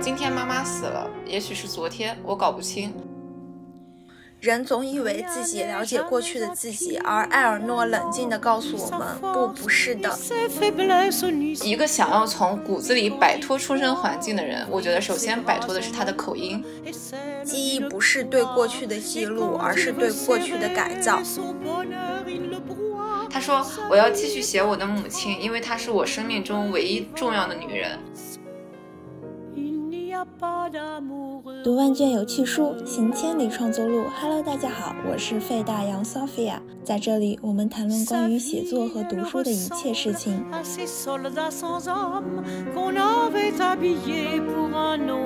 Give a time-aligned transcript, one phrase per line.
[0.00, 2.94] 今天妈妈死了，也许是昨天，我搞不清。
[4.40, 10.16] 人总以为自己了解过去的自己，而艾尔诺冷静地告诉我们：不，不是的。
[11.64, 16.62] 一个想要从骨子里摆脱出生环境的人，我觉得首先摆脱的是他的口音。
[17.46, 21.22] 记忆不是对过去的记录，而是对过去的改造。
[23.30, 27.98] 他说：“我要继续写我的母亲，因为她是我生命中唯一重要的女人。”
[31.62, 34.04] 读万卷有趣书，行千里创作路。
[34.20, 40.44] Hello，大家好，我是费大洋 Sophia，在这里我们谈论关于写作和读书的一切事情。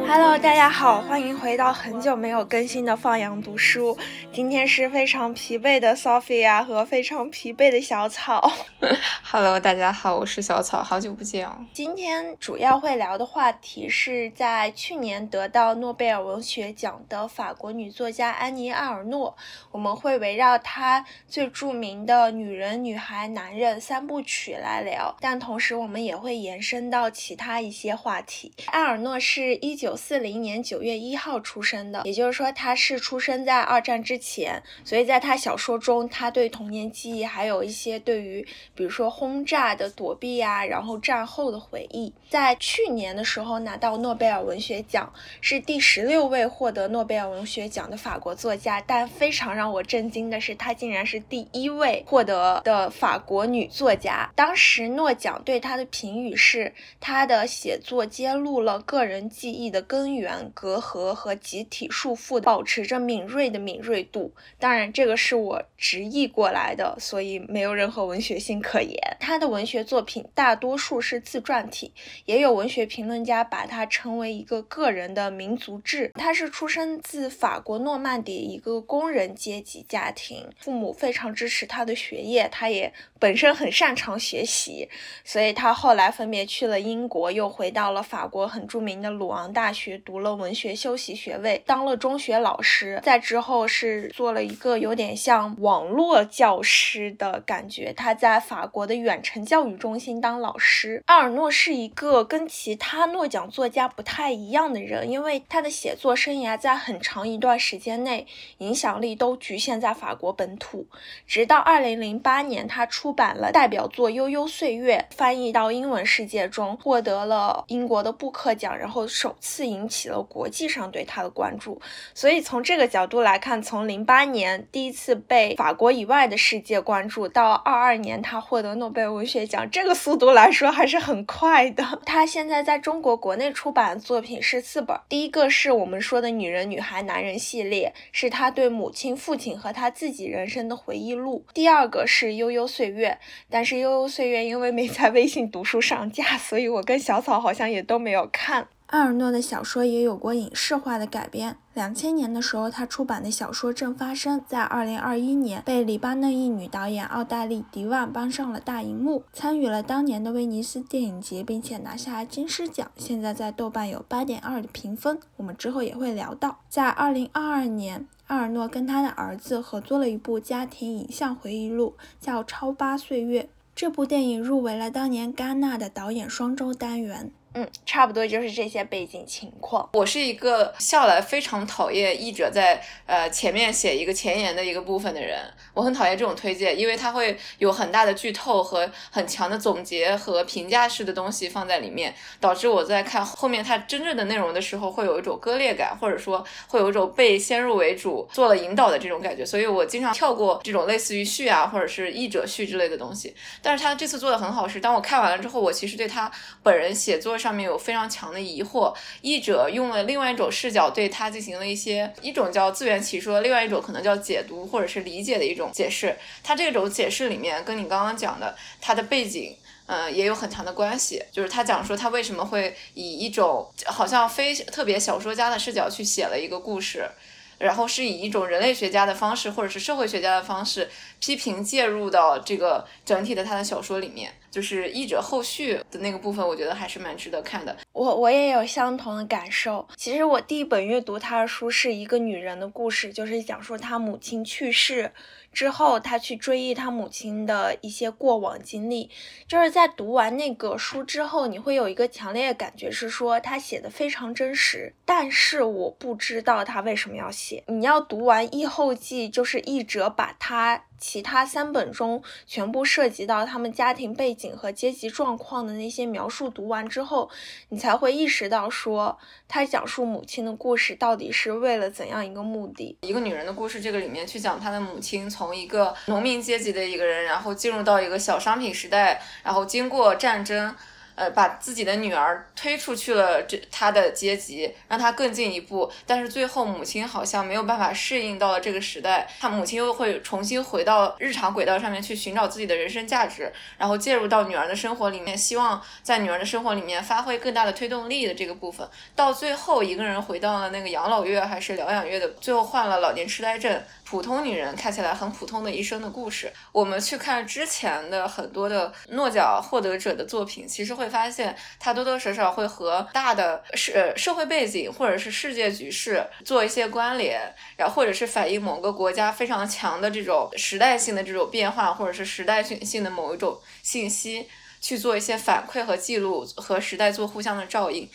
[0.07, 3.97] Hello，大家好，欢迎回到很久没有更新的放羊读书。
[4.33, 8.51] 今天是非常疲惫的 Sophia 和非常疲惫的小草。
[9.23, 11.53] Hello，大家好，我是小草，好久不见哦。
[11.73, 14.71] 今天主要会聊的话题是在。
[14.73, 19.35] 去年得到诺贝尔文学奖的法国女作家安妮·埃尔诺，
[19.71, 28.53] 我们会围绕她最著名的《女人、女孩、男人》三部曲来聊，但同时我们也会延伸到其他一些话题。
[28.67, 42.13] 埃尔诺是一九四零年九月一号出生的，也就是说她是出生在二战之前，所以在她小说中，她对童年记忆还有一些对于比如说轰炸的躲避啊，然后战后的回忆。
[42.29, 44.85] 在去年的时候拿到诺贝尔文学。
[44.91, 45.11] 奖
[45.41, 54.31] 是第十六位获得诺贝尔文学奖的法国作家，但非常让我震惊的是，她竟然是第一位获得的法国女作家。
[54.35, 64.35] 当时诺奖对她的评语是：她的写作揭露了个人记忆的根源、隔阂和集体束缚，保持着敏锐的敏锐度。
[64.59, 68.99] 当然，这个是我直译过来的，所以没有任何文学性可言。
[69.21, 71.93] 她的文学作品大多数是自传体，
[72.25, 74.51] 也有文学评论家把她称为一个。
[74.51, 84.89] 个个人的民族志，他是出生自法国诺曼底一个工人阶级家庭，父母非常支持他的学业，他也本身很擅长学习，
[85.25, 101.03] 所以他后来分别去了英国，又回到了法国很著名的鲁昂大学读了文学修习学位，当了中学老师，在之后是做了一个有点像网络教师的感觉，他在法国的远程教育中心当老师。
[101.07, 104.51] 阿尔诺是一个跟其他诺奖作家不太一。
[104.51, 108.27] 样的人，因为他的写作生涯在很长一段时间内
[108.59, 110.89] 影响力都局限在法国本土，
[111.25, 121.83] 直到二零零八年，他出出版了代表作《悠悠岁月》，翻译到英文世界中，获得了英国的布克奖，然后首次引起了国际上对他的关注。
[122.15, 131.85] 所以从这个角度来看，从零八年第一次被法国以外的世界关注，到二二年他获得诺贝尔文学奖，这个速度来说还是很快的。
[132.07, 134.41] 他现在在中国国内出版的作品。
[134.41, 141.45] 是四本，第一个是我们说的女人、女孩、男人系列，是他对母亲、父亲和他自己人生的回忆录。
[141.53, 143.19] 第二个是悠悠岁月，月
[143.49, 148.69] 但是悠悠岁月因为没在微信读书上架，所以我跟小草好像也都没有看。
[148.87, 151.57] 阿尔诺的小说也有过影视化的改编。
[151.75, 162.91] 两千年的时候，他出版的小说《正发生》在二零二一年被黎巴嫩裔女导演奥黛丽·迪万搬上了大荧幕，参与了当年的威尼斯电影节，并且拿下金狮奖。
[162.97, 165.21] 现在在豆瓣有八点二的评分。
[165.37, 166.59] 我们之后也会聊到。
[166.69, 173.43] 在二零二二年，阿尔诺跟他的儿子合作了一部家庭影像回忆录，叫《超八岁月》。
[173.75, 177.33] 这部电影入围了当年戛纳的导演双周单元。
[177.53, 179.91] 嗯，差不多就是这些背景情况。
[179.95, 185.37] 我是一个笑来非常讨厌译者在呃前面写一个前言的一个部分的人，
[185.75, 203.35] 我很讨厌这种推荐，因为它会有很大的剧透和很强的总结和评价式的东西放在里面，导致我在看后面它真正的内容的时候，会有一种割裂感，或者说会有一种被先入为主做了引导的这种感觉，所以我经常跳过这种类似于序啊，或者是译者序之类的东西。
[203.61, 206.31] 但是他这次做的很好，是当我看完了之后，我其实对他
[206.63, 207.40] 本人写作。
[207.41, 216.15] 上面有非常强的疑惑，译者用了另外一种视角对他进行了一些一种叫自圆其说，另外一种可能叫解读或者是理解的一种解释。
[216.43, 219.57] 他这种解释里面跟你刚刚讲的他的背景，
[219.87, 221.23] 嗯，也有很强的关系。
[221.33, 227.11] 就是他讲说他为什么会以一种好像非特别小说家的视角去写了一个故事。
[227.59, 230.89] 然后是以一种人类学家的方式，或者是社会学家的方式
[231.21, 237.77] 批评介入到这个整体的他的小说里面，就是译者后续的那个部分，我觉得还是蛮值得看的。
[237.93, 239.87] 我我也有相同的感受。
[239.97, 245.13] 其实我第一本阅读他的书是一个女人的故事，就是讲述她母亲去世
[245.53, 249.11] 之后，她去追忆她母亲的一些过往经历，
[249.47, 254.95] 就是在读完那个书之后，你会有一个强烈的感觉是说他写的非常真实。
[255.05, 257.63] 但是我不知道他为什么要写。
[257.67, 260.85] 你要读完《译后记》，就是译者把他。
[261.01, 267.31] 其他三本中全部涉及到他们家庭背景和阶级状况的那些描述，读完之后，
[267.71, 269.19] 你才会意识到说，
[269.49, 272.99] 他讲述母亲的故事到底是为了怎样一个目的？
[273.01, 280.77] 一个女人的故事，这个里面去讲她的母亲从一个农民阶级的一个人，然后进入到一个小商品时代，然后经过战争。
[281.15, 303.83] 呃，把自己的女儿推出去了，这他的阶级让他更进一步，但是最后母亲好像没有办法适应到了这个时代，他母亲又会重新回到日常轨道上面去寻找自己的人生价值，然后介入到女儿的生活里面，希望在女儿的生活里面发挥更大的推动力的这个部分，到最后一个人回到了那个养老院还是疗养院的，最后患了老年痴呆症。
[304.11, 317.41] 普通女人看起来很普通的一生的故事，我们去看之前的很多的诺奖获得者的作品，其实会发现他多多少少会和大的社社会背景或者是世界局势做一些关联，
[317.77, 324.49] 然后或者是反映某个国家非常强的这种时代性的这种变化，或者是时代性性的某一种信息
[324.81, 328.11] 去做一些反馈和记录，和时代做互相的照应。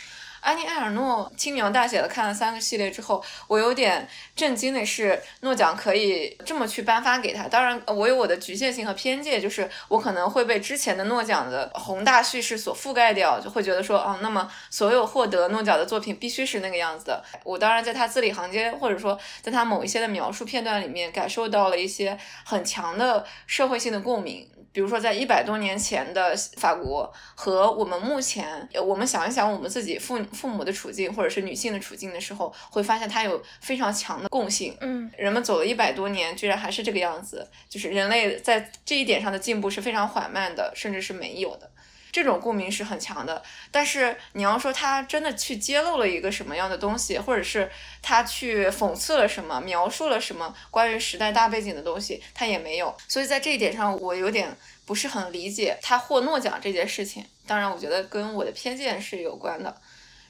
[0.46, 7.48] 安妮埃尔诺轻描淡写的看了三个系列之后，我有点震惊的是，诺奖可以这么去颁发给他。
[7.48, 17.24] 当然，我有我的局限性和偏见，就是我可能会被之前的诺奖的宏大叙事所覆盖掉，就会觉得说，哦，那么所有获得诺奖的作品必须是那个样子的。
[17.44, 24.48] 我当然在他字里行间，或者说在他某一些的描述片段里面，感受到了一些很强的社会性的共鸣。
[24.75, 34.75] 比如说，在一百多年前的法国和我们目前，我们想一想我们自己父父母的处境，或者是女性的处境的时候，会发现它有非常强的共性。
[34.81, 41.72] 嗯，人们走了一百多年，居然还是这个样子，就是人类在这一点上的进步是非常缓慢的，甚至是没有的。
[42.16, 47.70] 这种共鸣是很强的，但是你要说他真的去揭露了一个什么样的东西，或者是
[48.02, 52.96] 他去讽刺了什么，描述了什么关于时代大背景的东西，他也没有。
[53.10, 57.26] 所以在这一点上，我有点不是很理解他获诺奖这件事情。
[57.46, 59.76] 当然，我觉得跟我的偏见是有关的。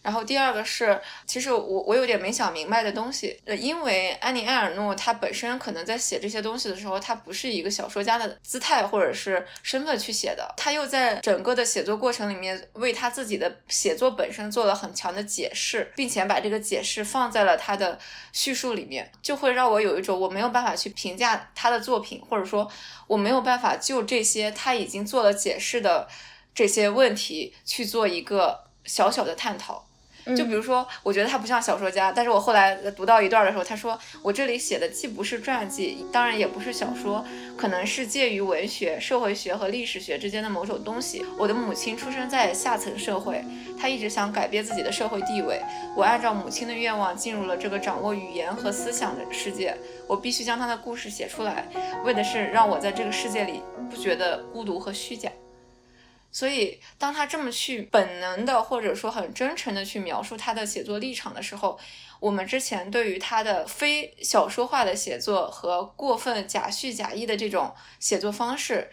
[0.05, 17.97] 然后第二个是，其实我我有点没想明白的东西，呃，因为安妮埃尔诺她本身可能在写这些东西的时候，她不是一个小说家的姿态或者是身份去写的，她又在整个的写作过程里面为她自己的写作本身做了很强的解释，并且把这个解释放在了她的
[18.31, 22.71] 叙述里面，就会让我有一种我没有办法去评价她的作品，或者说
[23.07, 26.07] 我没有办法就这些他已经做了解释的
[26.53, 29.87] 这些问题去做一个小小的探讨。
[30.33, 37.25] 就比如说，我觉得他不像小说家，但是我后来读到一段的时候，他说我这里写的既不是传记，当然也不是小说，
[37.57, 41.25] 可能是介于文学、社会学和历史学之间的某种东西。
[41.37, 43.43] 我的母亲出生在下层社会，
[43.79, 45.61] 她一直想改变自己的社会地位。
[45.95, 51.67] 我按照母亲的愿望进入了这个掌握语言和思想的世界，我必须将她的故事写出来，
[52.03, 55.29] 为的是让我在这个世界里不觉得孤独和虚假。
[56.35, 61.79] 所以，当他这么去本能的，或者说很真诚的去描述他的写作立场的时候，
[62.19, 68.91] 我们之前对于他的非小说化的写作和过分假叙假意的这种写作方式，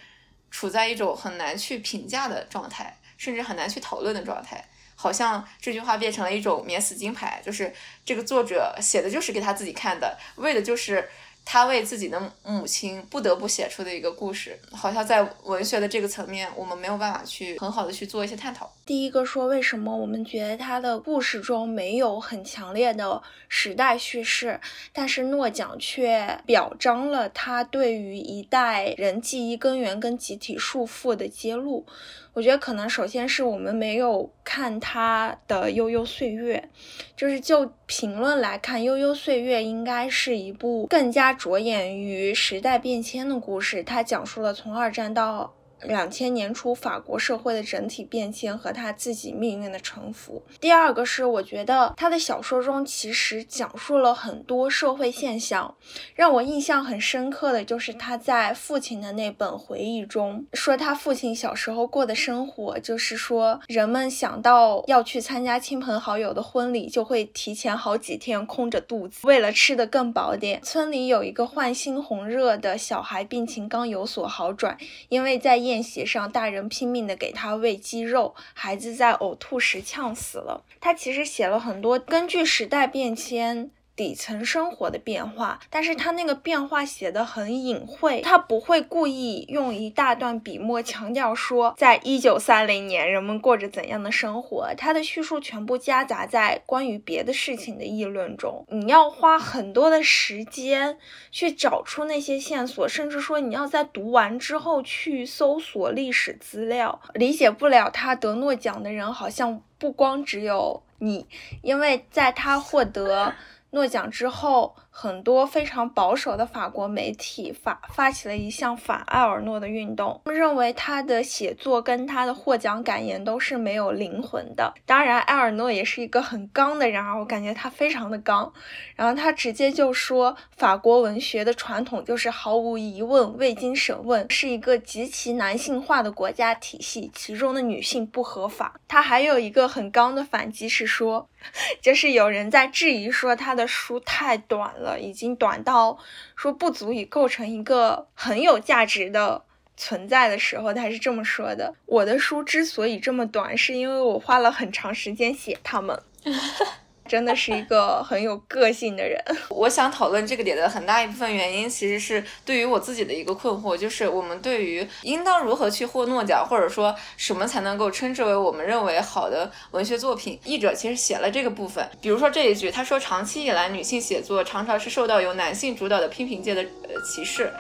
[0.53, 4.65] 处在一种很难去评价的状态，甚至很难去讨论的状态。
[4.95, 7.75] 好像这句话变成了一种免死金牌，就是
[8.05, 11.11] 这个作者写的就是给他自己看的，为的就是。
[11.45, 18.73] 他为自己的母亲不得不写出的一个故事，好像在文学的这个层面，我们没有办法去很好的去做一些探讨。
[18.87, 24.61] 第一个说，为什么我们觉得他的故事中没有很强烈的时代叙事，
[24.93, 31.87] 但是诺奖却表彰了他对于一代人记忆根源跟集体束缚的揭露。
[32.35, 36.69] 我觉得可能首先是我们没有看他的《悠悠岁月》，
[37.17, 43.83] 就是就评论来看，《悠悠岁月》应该是一部更加着眼于时代变迁的故事。
[43.83, 45.53] 它讲述了从二战到。
[45.85, 50.43] 两千年初，法国社会的整体变迁和他自己命运的沉浮。
[50.61, 55.75] 第二个是，我觉得他的小说中其实讲述了很多社会现象，
[56.15, 70.61] 让我印象很深刻的就是他在父亲的那本回忆中说，他父亲小时候过的生活，就是说人们想到要去参加亲朋好友的婚礼，就会提前好几天空着肚子，为了吃的更饱点。
[70.63, 74.77] 村里有一个患猩红热的小孩，病情刚有所好转，
[75.09, 80.63] 因为在夜宴席上，大人拼命的给他喂鸡肉，孩子在呕吐时呛死了。
[80.81, 98.65] 他其实写了很多根据时代变迁底层生活的变化，但是他那个变化写的很隐晦，他不会故意用一大段笔墨强调说，在一九三零年人们过着怎样的生活，他的叙述全部夹杂在关于别的事情的议论中。
[98.71, 100.99] 你要花很多的时间
[101.31, 107.01] 去找出那些线索，甚至说你要在读完之后去搜索历史资料。
[107.13, 111.27] 理解不了他得诺奖的人，好像不光只有你，
[111.61, 113.35] 因为在他获得。
[113.73, 124.75] 诺奖之后，很多非常保守的法国媒体发发起了一项反埃尔诺的运动，他们认为他的写作跟他的获奖感言都是没有灵魂的。
[124.85, 128.53] 当然，埃尔诺也是一个很刚的人啊，我感觉他非常的刚。
[128.95, 138.79] 然后他直接就说，法国文学的传统就是毫无疑问、未经审问，是一个极其男性化的国家体系，其中的女性不合法。
[138.87, 141.27] 他还有一个很刚的反击是说。
[141.83, 145.99] 就是有人在质疑说他的书太短了，了已经短到
[146.37, 149.43] 说不足以构成一个很有价值的
[149.77, 155.99] 存在的时候，他是这么说的：“我的书之所以这么短，是因为我花了很长时间写它们。
[157.13, 159.23] ”真的是一个很有个性的人。
[159.51, 170.41] 我想讨论这个点的很大一部分原因，其实是对于我自己的一个困惑，就是我们对于应当如何去获诺奖，或者说什么才能够称之为我们认为好的文学作品。
[170.47, 177.53] 译者其实写了这个部分，比如说这一句，他说长期以来，女性写作常常是受到由男性主导的批评界的呃歧视。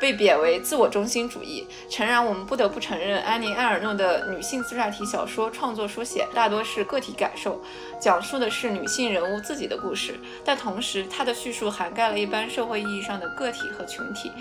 [0.00, 1.66] 被贬为自我中心主义。
[1.88, 7.60] 诚然，我们不得不承认，安妮·埃尔诺的女性自传体小说创作书写大多是个体感受，
[8.00, 10.18] 讲述的是女性人物自己的故事。
[10.44, 14.32] 但同时，她的叙述涵盖了一般社会意义上的个体和群体。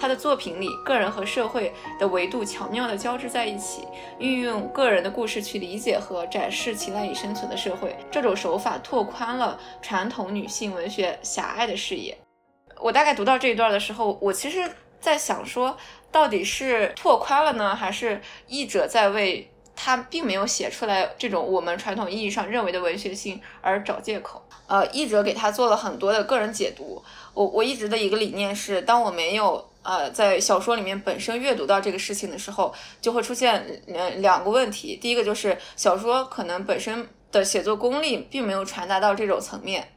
[0.00, 3.82] 她的作品里，个人和社会的维度巧妙地交织在一起，
[4.18, 7.94] 运用个人的故事去理解和展示其赖以生存的社会。
[8.10, 12.16] 这种手法拓宽了传统女性文学狭隘的视野。
[12.80, 14.68] 我大概读到这一段的时候，我其实。
[15.02, 15.76] 在想说，
[16.10, 24.42] 到底是拓宽了呢，还是译者在为他并没有写出来这种我们传统意义上认为的文学性而找借口？
[24.68, 27.02] 呃，译者给他做了很多的个人解读。
[27.34, 34.96] 我我一直的一个理念是，当我没有呃在小说里面本身阅读到这个事情的时候，就会出现两两个问题。
[34.96, 39.92] 第一个就是小说可能本身的写作功力并没有传达到这种层面。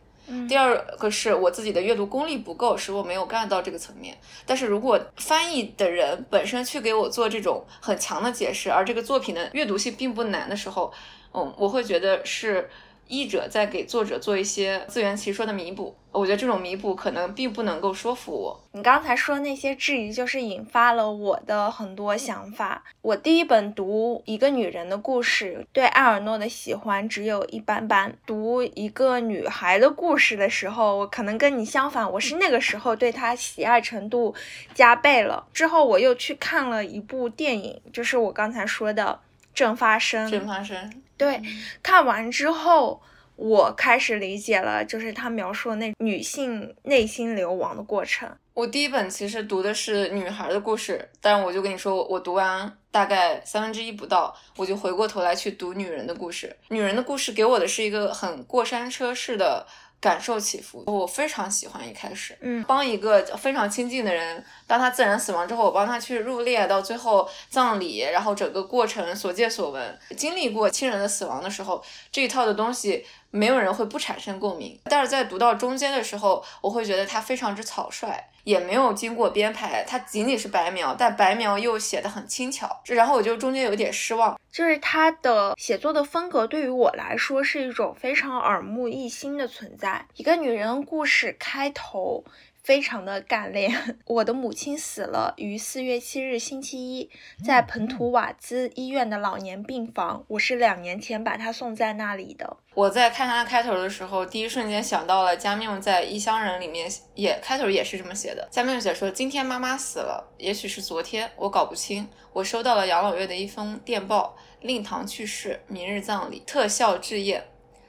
[0.48, 4.18] 第二个是我自己的阅读功力不够，使我没有干到这个层面。
[4.46, 10.92] 但是如果翻译的人本身去给我做这种很强的解释，而这个作品的阅读性并不难的时候，
[11.34, 12.70] 嗯，我会觉得是。
[13.08, 18.60] 译者在给作者做一些自圆其说的弥补，我觉得这种弥补可能并不能够说服我。
[18.72, 22.84] 你刚才说那些质疑，就是引发了我的很多想法。
[23.02, 28.18] 我第一本读一个女人的故事，对埃尔诺的喜欢只有一般般。
[28.26, 34.34] 读一个女孩的故事的时候，我可能跟你相反，我是那个时候对她喜爱程度
[34.74, 35.46] 加倍了。
[35.54, 39.20] 之后我又去看了一部电影，就是我刚才说的。
[39.54, 40.92] 正发生，正发生。
[41.18, 41.42] 对，
[41.82, 43.02] 看完之后，
[43.36, 48.30] 我开始理解了，就是他描述的那女性内心流亡的过程。
[48.54, 56.56] 我第一本其实读的是女孩的故事，但我就跟你说，我读完大概三分之一不到，我就回过头来去读女人的故事。
[56.70, 59.66] 女人的故事给我的是一个很过山车式的。
[60.06, 73.04] 感受起伏，我非常喜欢一开始，嗯，帮一个非常亲近的人，当他自然死亡之后，我帮他去入殓，到最后葬礼，然后整个过程所见所闻，经历过亲人的死亡的时候，这一套的东西。
[73.32, 92.24] 没有人会不产生共鸣，但是在读到中间的时候，我会觉得它非常之草率，也没有经过编排，它仅仅是白描，但白描又写的很轻巧，然后我就中间有点失望，就是他的写作的风格对于我来说是一种非常耳目一新的存在，一个女人故事开头。
[92.66, 93.72] 非常的干练。
[94.08, 97.12] 我的母亲死了于四月七日星期一，
[97.46, 100.26] 在彭图瓦兹医院的老年病房。
[100.30, 102.58] 我是两年前把她送在那里的。
[102.74, 108.46] 我在看他开头的时候，第一瞬间想到了加缪在《异乡人》里面也开头也是这么写的。
[108.52, 112.08] 加缪写说：“今天妈妈死了，也许是昨天，我搞不清。
[112.34, 117.46] 我收到了养老院的一封电报，令堂去世，明日葬礼，特效致宴。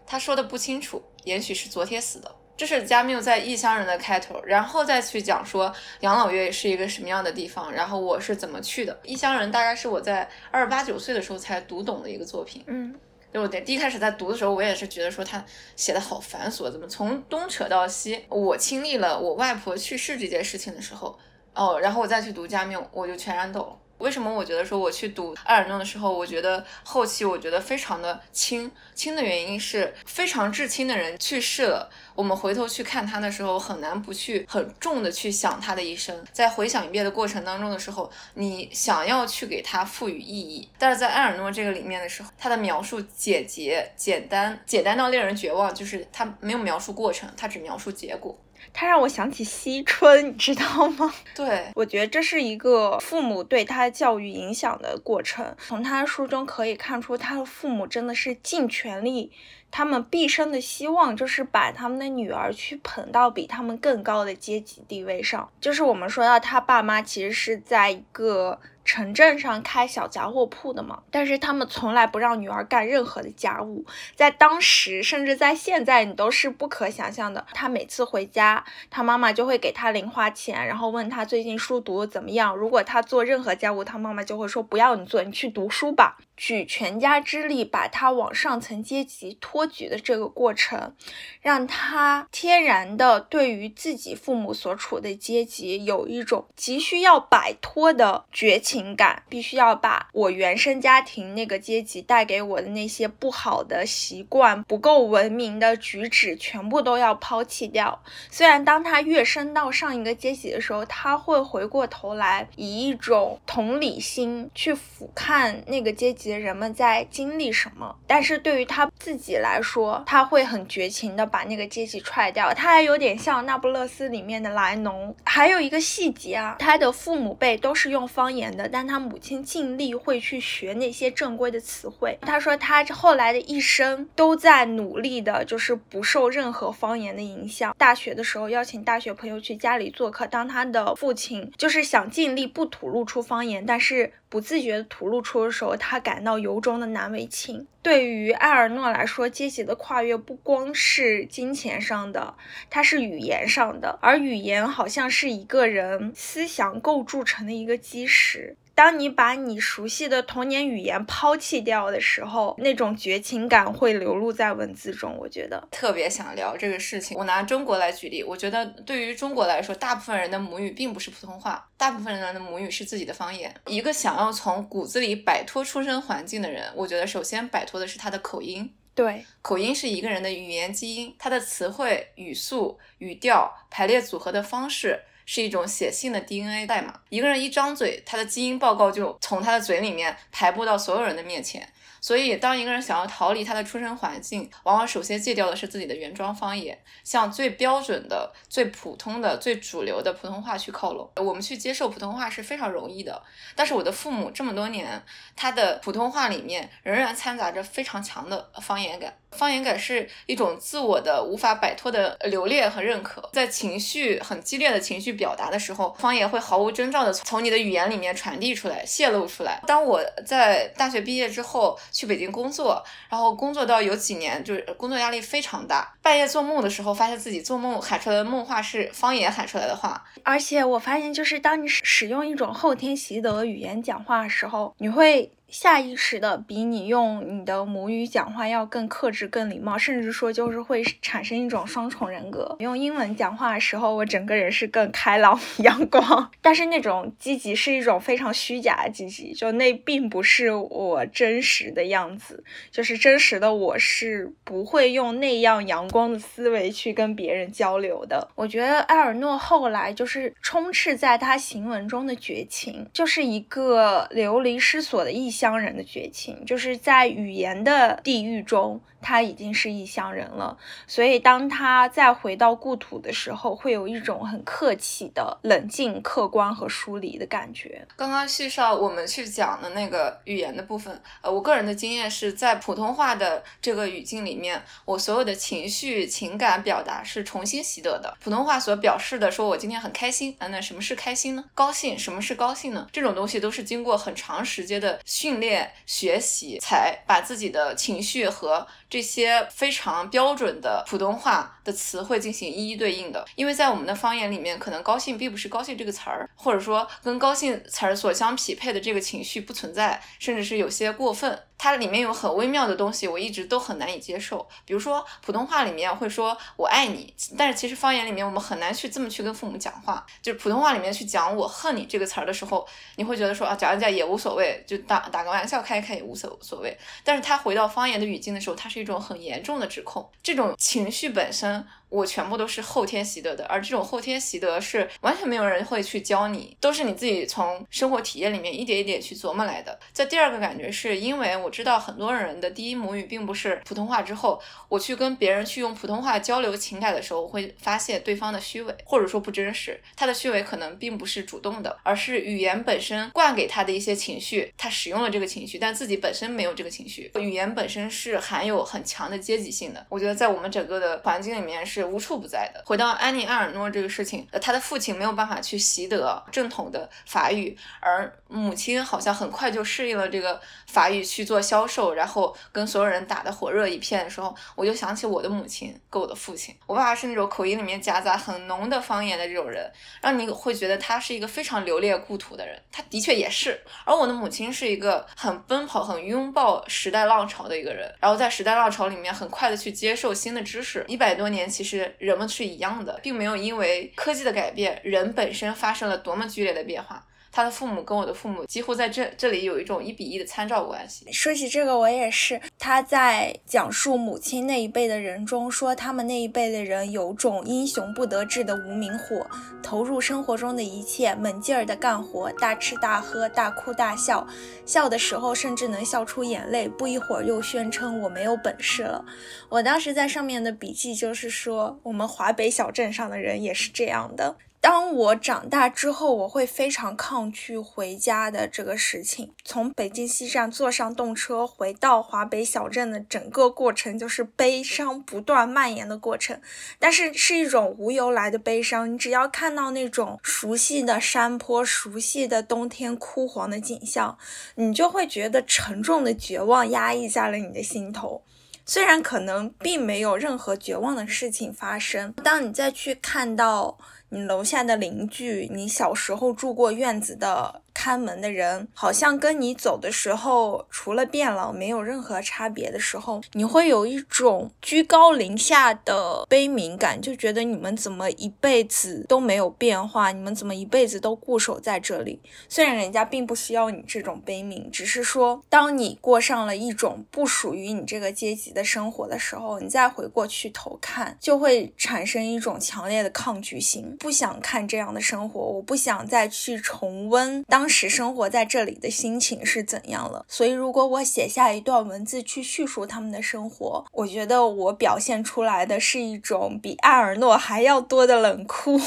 [0.07, 5.71] 他说的不清楚，也许是昨天死的。”这是加缪在《异乡人》的开头，然后再去讲说
[6.01, 8.95] 养老院是一个什么样的地方，然后我是怎么去的。
[9.03, 12.65] 《异乡人》大概是我在二十八九岁的时候才读懂的一个作品。
[12.67, 12.95] 嗯，
[13.33, 15.45] 就我第一开始在读的时候，我也是觉得说他
[15.77, 18.25] 写的好繁琐，怎么从东扯到西。
[18.31, 21.19] 我经历了我外婆去世这件事情的时候，
[21.53, 23.77] 哦，然后我再去读加缪，我就全然懂了。
[23.99, 48.37] 为什么我觉得说我去读埃尔诺的时候，我觉得后期我觉得非常的轻轻的原因是非常至亲的人去世了，我们回头去看他的时候，很难不去很重的去想他的一生，在回想一遍的过程当中的时候，你想要去给他赋予意义，但是在埃尔诺这个里面的时候，他的描述简洁简单，简单到令人绝望，就是他没有描述过程，他只描述结果。
[48.73, 51.13] 他让我想起惜春，你知道吗？
[51.35, 55.55] 对，我觉得这是一个父母对他教育影响的过程。
[55.59, 59.33] 从他书中可以看出，他的父母真的是尽全力，
[59.71, 65.51] 他们毕生的希望就是把他们的女儿去捧到比他们更高的阶级地位上。
[65.61, 68.61] 就是我们说到他爸妈其实是在一个。
[68.87, 77.45] 城镇上开小杂货铺的嘛，但是他们从来不让女儿干任何的家务，在当时，甚至在现在，你都是不可想象的。
[77.53, 82.57] 他每次回家，他妈妈就会给他零花钱，然后问他最近书读的怎么样。
[82.57, 86.17] 如果他做任何家务，他妈妈就会说不要你做，你去读书吧。
[86.37, 90.95] 举全家之力把他往上层阶级托举的这个过程，
[91.43, 98.87] 让他天然的对于自己父母所处的阶级有一种急需要摆脱的绝情。
[98.97, 108.03] 感必须要把我原生家庭那个阶级带给我的那些不好的习惯、不够文明的举止全部都要抛弃掉。
[108.31, 122.53] 虽然当他跃升到上一个阶级的时候，他会回过头来以一种同理心去俯瞰那个阶级人们在经历什么，但是对于他自己来说，他会很绝情的把那个阶级踹掉。
[122.55, 125.15] 他还有点像《那不勒斯》里面的莱农。
[125.25, 128.69] 还有一个细节啊，他的父母辈都是用方言的。
[128.69, 132.19] 但他母亲尽力会去学那些正规的词汇。
[132.23, 137.75] 他说他后来的一生都在努力的，就是不受任何方言的影响。
[137.79, 147.67] 大学的时候邀请大学朋友去家里做客，当他的父亲就是想尽力不吐露出方言，但是不自觉的吐露出的时候，他感到由衷的难为情。
[147.83, 152.35] 对于艾尔诺来说，阶级的跨越不光是金钱上的，
[152.69, 158.57] 它是语言上的，而语言好像是一个人思想构筑成的一个基石。
[158.77, 165.17] 当你把你熟悉的童年语言抛弃掉的时候，那种绝情感会流露在文字中。
[165.19, 167.17] 我觉得特别想聊这个事情。
[167.17, 173.51] 我拿中国来举例，我觉得对于中国来说，大部分人的母语并不是普通话，大部分人的母语是自己的方言。
[173.65, 178.71] 一个想要从骨子里摆脱出生环境的人，我觉得首先摆脱的是他的口音。
[178.95, 185.01] 对，口音是一个人的语言基因，他的词汇、语速、语调、排列组合的方式。
[185.27, 186.95] 是一种写信的 DNA 代码。
[187.11, 191.69] 一个人一张嘴，他的基因报告就从他的嘴里面排布到所有人的面前。
[192.07, 201.11] 所以，当一个人想要逃离他的出生环境，往往首先戒掉的是自己的原装方言，向最标准的、最普通的、最主流的普通话去靠拢。
[201.17, 203.21] 我们去接受普通话是非常容易的，
[203.57, 205.03] 但是我的父母这么多年，
[205.35, 209.13] 他的普通话里面仍然掺杂着非常强的方言感。
[209.33, 219.61] 方言感是一种自我的无法摆脱的留恋和认可，在情绪很激烈的情绪表达的时候，方言会毫无征兆的从你的语言里面传递出来、泄露出来。
[219.67, 230.05] 当我在大学毕业之后去北京工作，然后工作到有几年，就是工作压力非常大，半夜做梦的时候，发现自己做梦喊出来的梦话是方言喊出来的话。
[230.23, 235.33] 而且我发现，就是当你使用一种后天习得语言讲话的时候，你会。
[235.49, 242.57] 下意识的比你用你的母语讲话要更克制、更礼貌，甚至说就是会产生一种双重人格。
[242.59, 252.43] 用英文讲话的时候，我整个人是更开朗、 阳光，但是那种积极是一种非常虚假的积极，就那并不是我真实的样子。
[252.73, 258.29] 就是真实的我是不会用那样阳光的思维去跟别人交流的。
[258.35, 265.36] 我觉得埃尔诺后来就是充斥在他行文中的绝情，就是一个流离失所的意。
[265.37, 268.81] 乡人的绝情，就是在语言的地狱中。
[269.01, 270.57] 他已经是异乡人了，
[270.87, 277.87] 所以当他再回到故土的时候，会有一种很客气的冷静、客观和疏离的感觉。
[277.97, 288.17] 刚刚细少我们去讲的那个语言的部分，呃，我个人的经验是在普通话的这个语境里面，我所有的情绪、情感表达是重新习得的。
[288.21, 291.45] 普通话所表示的，说我今天很开心，啊，那什么是开心呢？
[291.55, 292.87] 高兴，什么是高兴呢？
[292.93, 298.67] 这种东西都是经过很长时间的训练、学习，才把自己的情绪和。
[298.89, 311.39] 这些非常标准的普通话的词汇进行一一对应的，因为在我们的方言里面，可能高兴并不是高兴这个词儿，或者说跟高兴词儿所相匹配的这个情绪不存在，甚至是有些过分。
[311.59, 314.47] 它里面有很微妙的东西，我一直都很难以接受。
[314.65, 320.05] 比如说普通话里面会说我爱你，但是其实方言里面我们很难去这么去跟父母讲话。
[320.21, 322.67] 就是普通话里面去讲我恨你这个词儿的时候，
[322.97, 326.77] 你会觉得说啊讲一讲也无所谓，就打打个玩笑开一开也无所所谓。
[327.03, 331.67] 但是他回到方言的语境的时候，它是一种很严重的指控，这种情绪本身。
[331.89, 339.79] 我全部都是后天习得的，而这种后天习得是完全没有人会去教你，都是你自己从生活体验里面一点一点去琢磨来的。
[339.93, 349.81] 在第二个感觉是因为我知道很多人的第一母语并不是普通话，之后我去跟别人去用普通话交流情感的时候，我会发现对方的虚伪或者说不真实。
[349.95, 357.13] 他的虚伪可能并不是主动的，而是语言本身灌给他的一些情绪，他使用了这个情绪，但自己本身没有这个情绪。
[357.15, 361.76] 语言本身是含有很强的阶级性的，我觉得在我们整个的环境里面是。
[361.83, 362.63] 是无处不在的。
[362.65, 376.55] 回到安妮埃尔诺这个事情，呃，他的父亲没有办法去习得正统的法语，而母亲好像很快就适应了这个法语去做销售，然后跟所有人打得火热一片的时候，我就想起我的母亲跟我的父亲。
[376.67, 382.61] 我爸爸是那种口音里面夹杂很浓的方言的这种人，让你会觉得他是一个非常留恋故土的人。
[382.71, 383.61] 他的确也是。
[383.85, 390.85] 而我的母亲是一个很奔跑、很拥抱时代浪潮的一个人，然后在时代浪潮里面很快的去接受新的知识。
[390.87, 391.66] 一百多年其实
[391.99, 397.07] 人们是一样的，并没有因为科技的改变，人本身发生了多么剧烈的变化。
[397.37, 401.05] 他的父母跟我的父母几乎在这这里有一种一比一的参照关系。
[401.13, 402.41] 说起这个，我也是。
[402.59, 409.27] 他在讲述母亲那一辈的人中说，他们那一辈的人有种英雄不得志的无名火，
[409.63, 414.27] 投入生活中的一切，猛劲儿的干活，大吃大喝，大哭大笑，
[414.65, 416.67] 笑的时候甚至能笑出眼泪。
[416.67, 419.05] 不一会儿又宣称我没有本事了。
[419.51, 424.39] 我当时在上面的笔记就是说，我们华北小镇上的人也是这样的。
[424.67, 429.33] 当我长大之后，我会非常抗拒回家的这个事情。
[429.45, 436.41] 从北京西站坐上动车回到华北小镇的整个过程，就是悲伤不断蔓延的过程。
[436.81, 438.93] 但是是一种无由来的悲伤。
[438.93, 444.19] 你只要看到那种熟悉的山坡、熟悉的冬天枯黄的景象，
[444.57, 448.25] 你就会觉得沉重的绝望压抑在了你的心头。
[448.69, 453.79] 虽然可能并没有任何绝望的事情发生，当你再去看到。
[454.09, 457.63] 你楼下的邻居，你小时候住过院子的。
[457.77, 472.19] 看门的人好像跟你走的时候，除了变老，没有任何差别的时候，你会有一种居高临下的悲悯感，就觉得你们怎么一辈子都没有变化，你们怎么一辈子都固守在这里？
[472.49, 487.66] 虽然人家并不需要你这种悲悯，只是说，当你过上了一种不属于你这个阶级的生活的时候，你再回过去头看，就会产生一种强烈的抗拒心，不想看这样的生活，我不想再去重温当。
[487.67, 490.25] 当时生活在这里的心情是怎样了？
[490.29, 498.81] 所以，如果我写下一段文字去叙述他们的生活，我觉得我表现出来的是一种比艾尔诺还要多的冷酷。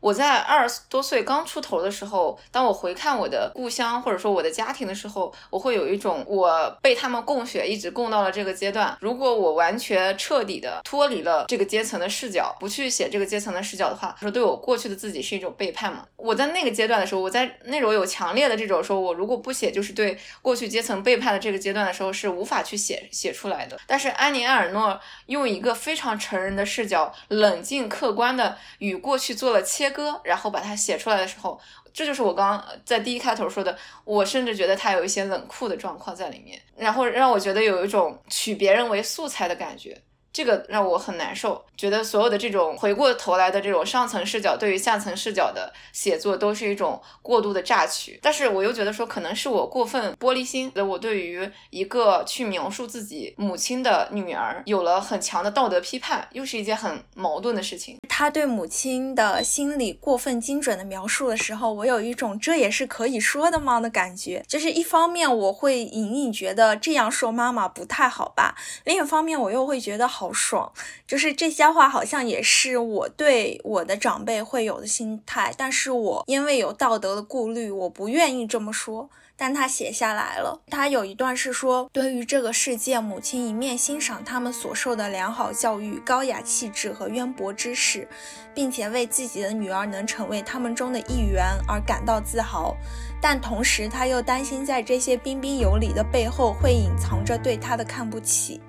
[0.00, 8.96] 我在二十多岁刚出头的时候，当我回看我的故乡或者说我的家庭的时候，我会有一种我被他们供血，一直供到了这个阶段。
[9.00, 16.04] 如果我完全彻底的脱离了这个阶层的视角，不去写这个阶层的视角的话，说对我过去的自己是一种背叛嘛？
[16.16, 23.78] 我在那个阶段的时候，我在那种有强烈的这种说，我如果不写，就是对过去阶层背叛的这个阶段的时候，是无法去写写出来的。
[23.86, 29.85] 但是安妮埃尔诺用一个非常成人的视角，冷静客观的与过去做了切。
[29.86, 31.60] 切割，然后把它写出来的时候，
[31.92, 33.76] 这就是我刚刚在第一开头说的。
[34.04, 40.00] 我甚至觉得它有一些冷酷的状况在里面，然后让我觉得有一种取别人为素材的感觉。
[40.36, 48.20] 这个让我很难受，觉得所有的这种回过头来的这种上层视角对于下层视角的写作都是一种过度的榨取。
[48.22, 57.96] 但是我又觉得说，可能是我过分玻璃心，我对于一个去描述自己母亲的女儿有了很强的道德批判，又是一件很矛盾的事情。
[58.06, 64.44] 他对母亲的心理过分精准的描述的时候，我有一种这也是可以说的吗的感觉。
[64.46, 70.25] 就是一方面我会隐隐觉得这样说妈妈不太好吧，另一方面我又会觉得好。
[70.26, 70.72] 好爽，
[71.06, 79.08] 就是这些话好像也是我对我的长辈会有的心态，但是我因为有道德的顾虑，我不愿意这么说。
[79.38, 88.08] 但他写下来了，他有一段是说，对于这个世界，母亲一面欣赏他们所受的良好教育、高雅气质和渊博知识，
[88.54, 92.74] 并且为自己的女儿能成为他们中的一员而感到自豪，
[93.20, 98.62] 但同时他又担心在这些彬彬有礼的背后会隐藏着对他的看不起。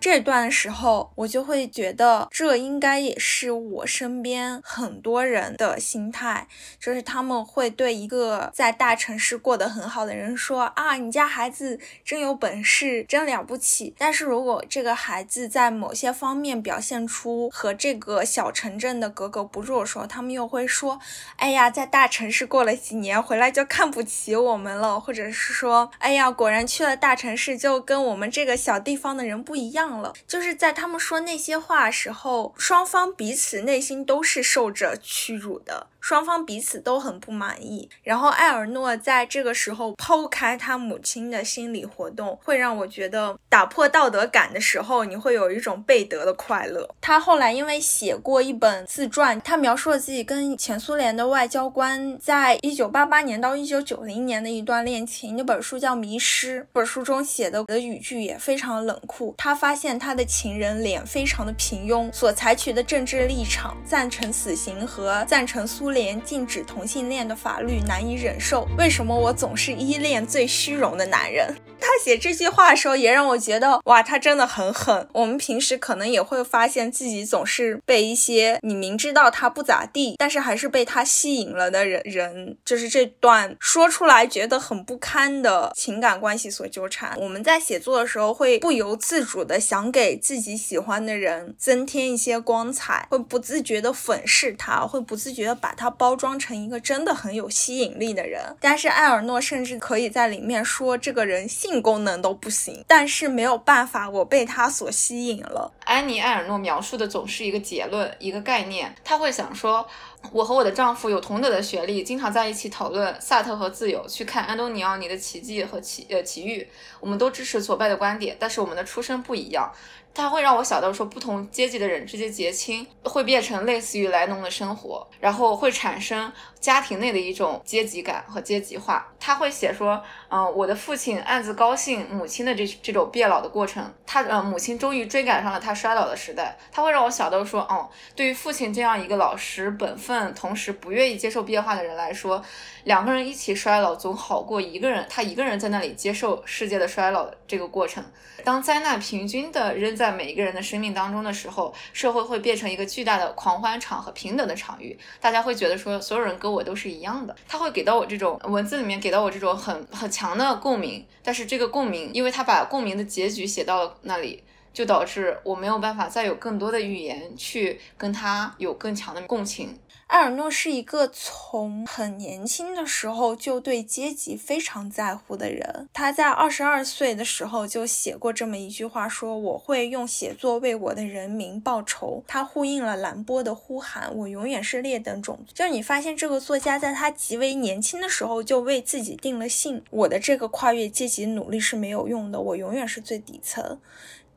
[0.00, 6.46] 这段时候，我就会觉得这应该也是我身边很多人的心态，
[6.80, 13.92] 就是他们会对一个在大城市过得很好的人说啊，你家孩子真有本事，真了不起。
[13.98, 21.00] 但是如果这个孩子在某些方面表现出和这个小城镇的格格不入的时候，他们又会说，
[21.36, 29.87] 哎呀，在大城市过了几年，回来就看不起我们了，或者是说，哎呀，果然去了大城市就跟我们这个小地方的人不一样。
[29.96, 35.86] 了，就是在他们说那些话时候，双方彼此内心都是受着屈辱的。
[36.00, 46.88] 双方彼此都很不满意，然后埃尔诺在这个时候抛开他母亲的心理活动，会让我觉得打破道德感的时候，你会有一种被得的快乐。
[47.00, 56.60] 他后来因为写过一本自传，他描述了自己跟前苏联的外交官在一九八八年到一九九零年的一段恋情，那本书叫《迷失》。
[56.72, 59.34] 本书中写的的语句也非常冷酷。
[59.36, 65.87] 他发现他的情人脸非常的平庸，所采取的政治立场赞成死刑和赞成苏。
[65.90, 71.54] 连禁止同性恋的法律难以忍受，为什么我总是依恋最虚荣的男人？
[71.80, 75.08] 他写这句话的时候，也让我觉得，哇，他真的很狠。
[75.12, 87.16] 我们平时可能也会发现自己总是被一些你明知道他不咋地，但是还是被他吸引了的人人，就是这段说出来觉得很不堪的情感关系所纠缠。
[87.20, 98.56] 我们在写作的时候，会不由自主的想给自己喜欢的人增添一些光彩，会不自觉的粉饰他，会不自觉的把他包装成一个真的很有吸引力的人。
[98.60, 101.38] 但是艾尔诺甚至可以在里面说这个人。
[101.48, 105.72] 性功能都不行，但是没有办法，我被他所吸引了。
[105.88, 108.94] 安妮·埃尔诺描述的总是一个结论，一个概念。
[109.02, 109.88] 她会想说，
[110.32, 116.68] 我和我的丈夫有同等的学历，经常在一起讨论萨特和自由，去看安东尼奥尼的奇迹和奇呃奇遇。
[117.00, 119.72] 我们都支持左派的观点，但是我们的出身不一样。
[120.14, 129.06] 它会让我想到说，不同阶级的人之间结亲会变成类似于莱农的生活，然后会产生家庭内的一种阶级感和阶级化。
[129.20, 136.56] 他会写说，嗯，我的父亲暗自高兴母亲的这这种变老的过程，他呃母亲终于追赶上了他衰老的时代。
[136.72, 142.42] 他会让我想到说，哦，对于父亲这样一个老实本分，同时不愿意接受变化的人来说，
[142.84, 148.04] 两个人一起衰老总好过一个人他一个人在那里接受世界的衰老这个过程。
[148.44, 154.96] 当灾难平均的扔在每一个人的生命当中的时候，社会会变成一个巨大的狂欢场和平等的场域。
[155.20, 157.34] 大家会觉得说，所有人跟我都是一样的。
[157.48, 161.04] 他会给到我这种文字里面给到我这种很很强的共鸣。
[161.22, 164.42] 但是这个共鸣，因为他把共鸣的结局写到了那里，
[164.78, 169.76] 就导致我没有办法再有更多的语言去跟他有更强的共情。
[170.06, 175.88] 埃尔诺是一个从很年轻的时候就对阶级非常在乎的人。
[175.92, 182.22] 他在二十二岁的时候就写过这么一句话，说我会用写作为我的人民报仇。
[182.28, 185.52] 他呼应了兰波的呼喊，我永远是劣等种族。
[185.52, 193.78] 就是你发现这个作家在他极为年轻的时候就为自己定了性，我的这个跨越阶级努力是没有用的，我永远是最底层。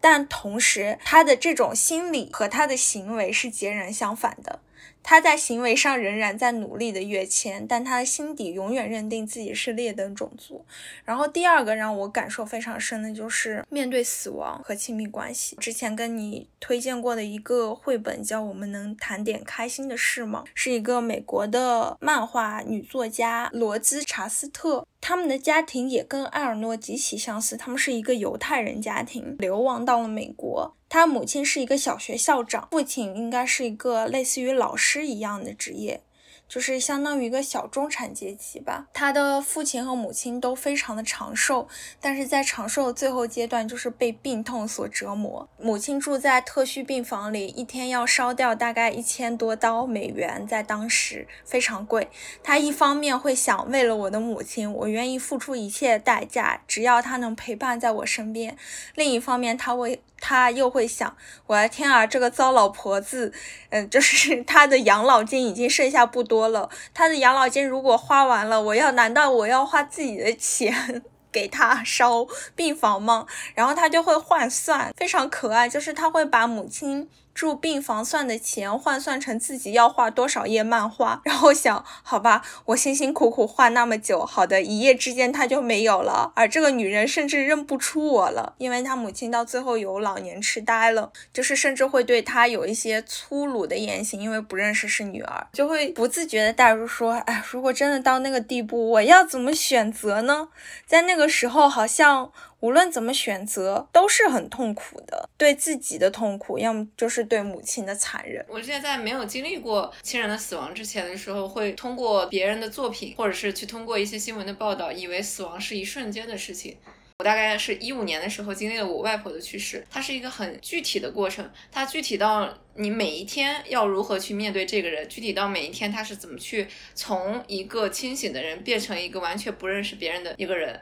[0.01, 4.59] 但同时，他的这种心理和他的行为是截然相反的。
[5.03, 10.63] 他在行为上仍然在努力的跃迁，但他的心底永远认定自己是劣等种族。
[11.03, 15.55] 然后第二个让我感受非常深的就是面对死亡和亲密关系。
[15.55, 24.85] 之前跟你推荐过的一个绘本叫《我们能谈点开心的事吗》，是一个美国的漫画女作家罗兹查斯特。
[25.01, 30.77] 他们的家庭也跟埃尔诺极其相似，他们是一个犹太人家庭，流亡到了美国。
[30.87, 36.01] 他母亲是一个小学校长，父亲应该是一个类似于老师一样的职业。
[36.47, 38.87] 就是相当于一个小中产阶级吧。
[38.93, 41.67] 他的父亲和母亲都非常的长寿，
[41.99, 45.47] 但是在长寿的最后阶段，就是被病痛所折磨。
[45.57, 52.09] 母亲住在特需病房里，一天要烧掉大概一千多刀美元，在当时非常贵。
[52.43, 58.53] 他一方面会想，为了我的母亲，我愿意付出一切代价，只要她能陪伴在我身边；
[58.95, 60.01] 另一方面，他会。
[60.21, 63.33] 他又会想，我的天啊，这个糟老婆子，
[63.71, 66.69] 嗯，就是 他的养老金已经剩下不多了。
[66.93, 71.01] 他的养老金如果花完了，我要难道我要花自己的钱
[71.33, 73.25] 给他烧病房吗？
[73.55, 77.09] 然后他就会换算，非常可爱，就是他会把母亲。
[77.33, 100.49] 住病房算的钱换算成自己要画多少页漫画，然后想，好吧，我辛辛苦苦画那么久，好的，一夜之间他就没有了，而这个女人甚至认不出我了，因为她母亲到最后有老年痴呆了，就是甚至会对她有一些粗鲁的言行，因为不认识是女儿，就会不自觉的带入说，哎，如果真的到那个地步，我要怎么选择呢？
[100.85, 102.31] 在那个时候，好像。
[102.61, 108.45] 无论怎么选择都是很痛苦的，对自己的痛苦，要么就是对母亲的残忍。
[108.47, 116.77] 我之前在没有经历过亲人的死亡之前的时候，会通过别人的作品，或者是去通过一些新闻的报道，以为死亡是一瞬间的事情。
[117.17, 130.81] 我大概是一五年的时候经历了我外婆的去世，它是一个很具体的过程，它具体到你每一天要如何去面对这个人，具体到每一天他是怎么去从一个清醒的人变成一个完全不认识别人的一个人，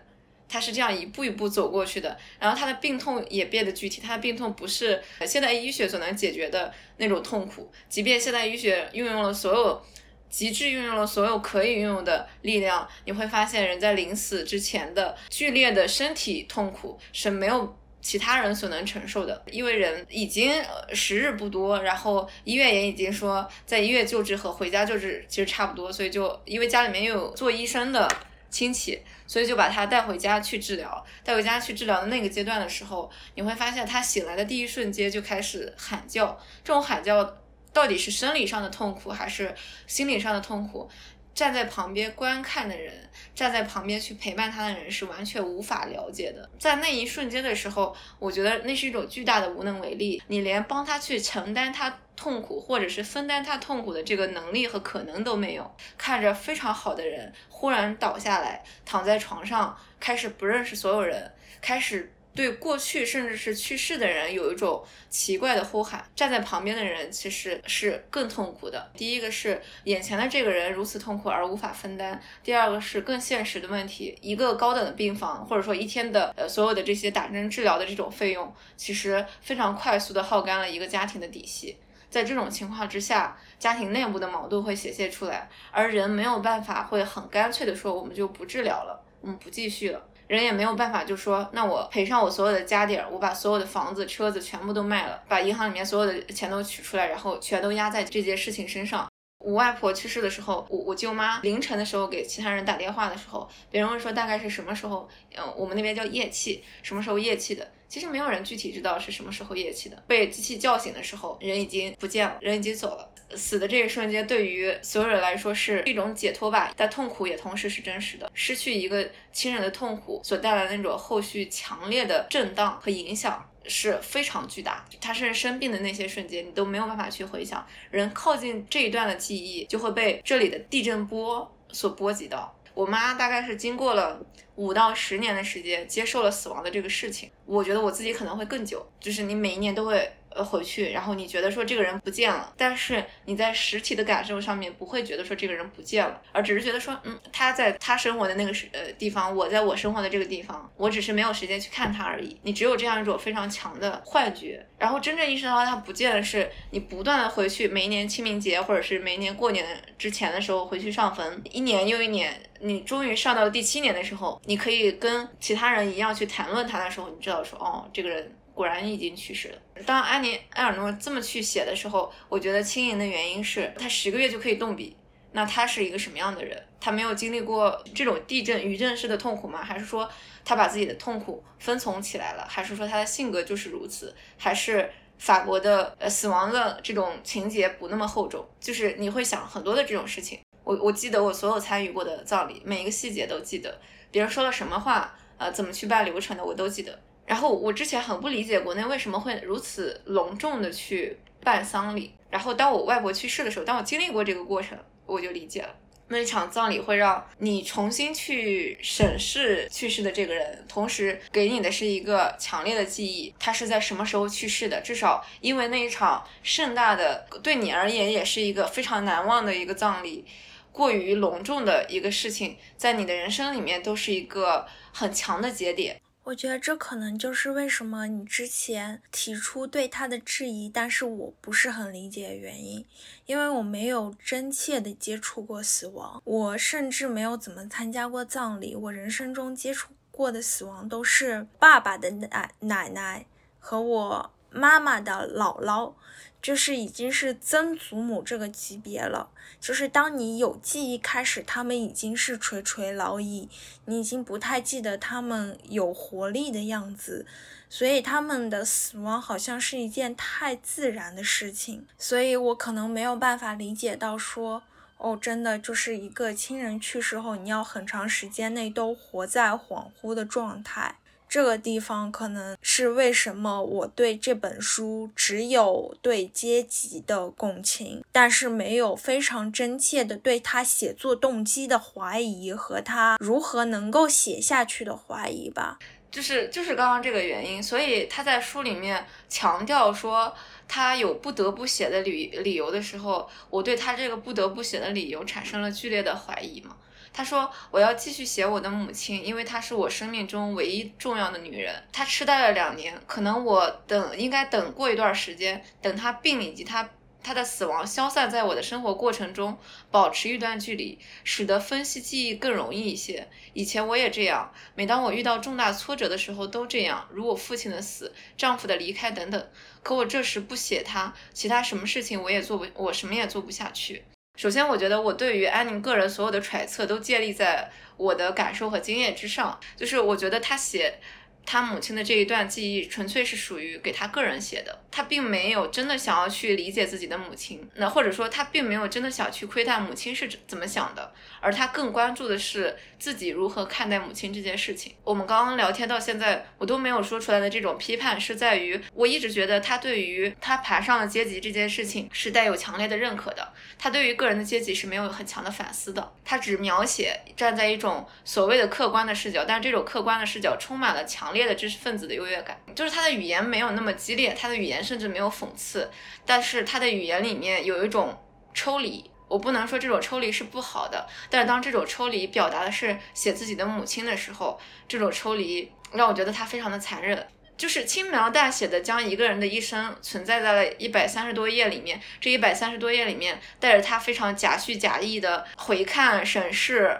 [0.50, 2.18] 他是这样一步一步走过去的。
[2.40, 9.82] 然后他的病痛也变得具体，他的病痛不是现代医学所能解决的那种痛苦，即便现代医学运用了所有。
[10.30, 20.54] 极致运用了所有可以运用的力量，你会发现人在临死之前的剧烈的身体痛苦是没有其他人所能承受的，因为人已经
[20.94, 28.08] 时日不多，然后医院也已经说在医院救治和回家救治其实差不多，所以就因为家里面又有做医生的
[28.50, 31.06] 亲戚，所以就把他带回家去治疗。
[31.24, 37.38] 带回家去治疗的那个阶段的时候，你会发现他醒来的第一瞬间就开始喊叫，这种喊叫。
[37.72, 39.54] 到底是生理上的痛苦还是
[39.86, 40.90] 心理上的痛苦？
[41.40, 42.94] 站在旁边观看的人，
[43.34, 46.50] 站在旁边去陪伴他的人是完全无法了解的。
[46.60, 50.22] 在那一瞬间的时候，我觉得那是一种巨大的无能为力。
[50.28, 55.74] 你连帮他去承担他痛苦，或者是分担他痛苦的这个能力和可能都没有。
[55.98, 62.12] 看着非常好的人忽然倒下来，躺在床上，开始不认识所有人，开始。
[62.36, 68.90] 对过去甚至是去世的人有一种奇怪的呼喊，站在旁边的人其实是更痛苦的。
[68.96, 81.78] 第一个是眼前的这个人如此痛苦而无法分担；第二个是更现实的问题，一个高等的病房或者说一天的呃所有的这些打针治疗的这种费用，其实非常快速的耗干了一个家庭的底细。
[82.10, 90.02] 在这种情况之下，家庭内部的矛盾会显现出来，而人没有办法会很干脆的说我们就不治疗了，我们不继续了。
[90.30, 99.10] 人也没有办法，就说那我赔上我所有的家底儿，我把所有的房子、车子全部都卖了，把银行里面所有的钱都取出来，然后全都压在这件事情身上。
[99.44, 107.68] 我外婆去世的时候，我我舅妈凌晨的时候给其他人打电话的时候，别人问说大概是什么时候，嗯，我们那边叫夜气，什么时候夜气的？
[107.88, 110.04] 其实没有人具体知道是什么时候夜气的。
[110.06, 113.10] 被机器叫醒的时候，人已经不见了，人已经走了。
[113.36, 118.30] 死的这一瞬间，对于所有人来说是一种解脱吧，但痛苦也同时是真实的。
[118.34, 124.84] 失去一个亲人的痛苦所带来的那种后续强烈的震荡和影响是非常巨大。
[125.00, 127.66] 他甚至生病的那些瞬间，你都没有办法去回想。
[127.92, 132.56] 人靠近这一段的记忆，就会被这里的地震波所波及到。
[132.74, 134.20] 我妈大概是经过了
[134.56, 137.30] 五到十年的时间，接受了死亡的这个事情。
[137.46, 140.12] 我觉得我自己可能会更久，就是你每一年都会。
[140.36, 152.38] 呃，回去，然后你觉得说这个人不见了，但是你在实体的感受上面不会觉得说这个人不见了，而只是觉得说，嗯，他在他生活的那个是呃地方，我在我生活的这个地方，我只是没有时间去看他而已。
[152.44, 159.66] 你只有这样一种非常强的幻觉，然后真正意识到他不见了，是你不断的回去，每一年清明节或者是每一年过年
[159.98, 168.32] 之前的时候回去上坟，一年又一年，你终于上到第七年的时候，你可以跟其他人一样去谈论他的时候，你知道说，哦，这个人。
[168.60, 169.58] 果然已经去世了。
[169.86, 174.98] 当安妮埃尔诺这么去写的时候，我觉得轻盈的原因是他十个月就可以动笔。
[175.32, 176.62] 那他是一个什么样的人？
[176.78, 179.64] 他没有经历过这种地震、余震式的痛苦吗？
[179.64, 180.12] 还是说
[180.44, 182.46] 他把自己的痛苦分从起来了？
[182.50, 184.14] 还是说他的性格就是如此？
[184.38, 188.46] 还是法国的呃死亡的这种情节不那么厚重？
[188.60, 190.38] 就是你会想很多的这种事情。
[190.66, 193.80] 我我记得我所有参与过的葬礼，每一个细节都记得，
[194.12, 197.00] 别人说了什么话，呃，怎么去办流程的，我都记得。
[197.30, 202.12] 然后我之前很不理解国内为什么会如此隆重的去办丧礼。
[202.32, 205.70] 然后当我外婆去世的时候，当我经历过这个过程，我就理解了。
[206.08, 214.82] 那一场葬礼会让你重新去审视去世的这个人，同时给你的是一个强烈的记忆，他是在什么时候去世的。
[214.82, 220.26] 至少因为那一场盛大的，对你而言也是一个非常难忘的一个葬礼，
[220.72, 226.02] 过于隆重的一个事情，在你的人生里面都是一个很强的节点。
[226.30, 232.86] 我觉得这可能就是为什么你之前提出对他的质疑，但是我不是很理解的原因，
[233.26, 243.26] 因为我没有真切的接触过死亡，我甚至没有怎么参加过葬礼，我人生中接触过的死亡都是爸爸的奶奶奶
[243.58, 245.94] 和我妈妈的姥姥。
[246.42, 253.50] 就是已经是曾祖母这个级别了，就是当你有记忆开始，他们已经是垂垂老矣，
[253.86, 257.26] 你已经不太记得他们有活力的样子，
[257.70, 264.64] 所以他们的死亡好像是一件太自然的事情，所以我可能没有办法理解到说，
[264.98, 270.96] 哦，真的就是一个亲人去世后，你要很长时间内都活在恍惚的状态。
[271.30, 285.78] 这个地方可能是为什么我对这本书只有对阶级的共情，但是没有非常真切的对他写作动机的怀疑和他如何能够写下去的怀疑吧。
[286.10, 290.34] 就是就是刚刚这个原因，所以他在书里面强调说
[290.68, 296.76] 他有不得不写的理理由的时候，我对他这个不得不写的理由产生了剧烈的怀疑嘛。
[297.12, 301.84] 他说：“我要继续写我的母亲，因为她是我生命中唯一重要的女人。
[301.92, 306.90] 她痴呆了两年，可能我等应该等过一段时间，等她病以及她
[307.22, 309.58] 她的死亡消散在我的生活过程中，
[309.92, 313.28] 保持一段距离，使得分析记忆更容易一些。
[313.54, 319.50] 以前我也这样，每当我遇到重大挫折的时候都这样，如我父亲的死、丈夫的离开等等。
[319.84, 324.04] 可我这时不写他，其他什么事情我也做不，我什么也做不下去。”
[324.40, 329.60] 首先，我觉得我对于安宁个人所有的揣测都建立在我的感受和经验之上。
[329.76, 330.98] 就是我觉得他写
[331.46, 334.80] 他母亲的这一段记忆，纯粹是属于给他个人写的。
[334.92, 344.94] 他并没有真的想要去理解自己的母亲，那或者说他并没有真的想去窥探母亲是怎么想的，而他更关注的是自己如何看待母亲这件事情。
[345.04, 364.80] 我们刚刚聊天到现在，我都没有说出来的这种批判，是在于我一直觉得他对于他爬上了阶级这件事情是带有强烈的认可的，他对于个人的阶级是没有很强的反思的，他只描写站在一种所谓的客观的视角，但是这种客观的视角充满了强强烈的知识分子的优越感，就是他的语言没有那么激烈，他的语言。
[364.90, 365.92] 甚至没有讽刺，
[366.26, 368.18] 但是他的语言里面有一种
[368.56, 369.12] 抽离。
[369.28, 382.02] 我不能说这种抽离是不好的，但是当这种抽离表达的是写自己的母亲的时候，这种抽离让我觉得他非常的残忍，就是轻描淡写的将一个人的一生存在在了一百三十多页里面。
[382.20, 387.00] 这一百三十多页里面，带着他非常假叙假意的回看审视。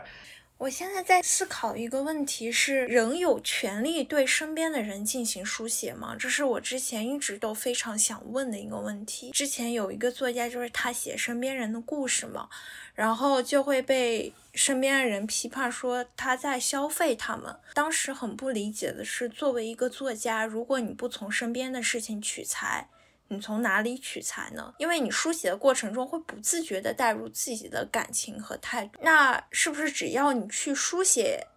[0.60, 6.18] 我现在在思考一个问题：是人有权利对身边的人进行书写吗？
[6.20, 9.32] 这是我之前一直都非常想问的一个问题。
[9.32, 12.50] 之前有一个作家，就是他写身边人的故事嘛，
[12.94, 17.56] 然后就会被身边的人批判说他在消费他们。
[17.74, 22.90] 当时很不理解的是，作为一个作家，如果你不从身边的事情取材。
[23.30, 24.74] 你从哪里取材呢？
[24.78, 31.48] 因为你书写的过程中会不自觉地带入自己的感情和态度，那是不是只要你去书写？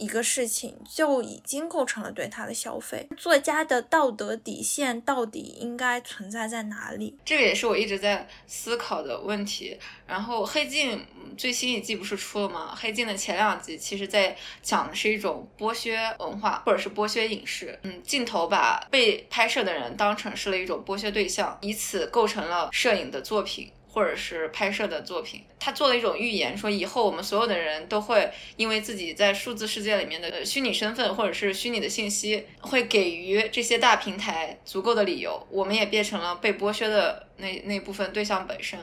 [0.00, 3.06] 一个事情就已经构成了对他的消费。
[3.18, 7.18] 作家的道德底线到底应该存在在哪里？
[7.24, 9.78] 这个也是我一直在思考的问题。
[10.06, 10.98] 然后《黑镜》
[11.38, 12.72] 最新一季不是出了吗？
[12.80, 17.78] 《黑镜》的前两集其实在讲的是一种剥削文化，或者是剥削影视。
[17.82, 23.70] 嗯，镜头把被拍摄的人当成是了一种剥削对象，以此构成了摄影的作品。
[23.92, 38.78] 或者是拍摄的作品，他做了一种预言，说以后我们所有的人都会因为自己在数字世界里面的虚拟身份或者是虚拟的信息，会给予这些大平台足够的理由，我们也变成了被剥削的那那部分对象本身。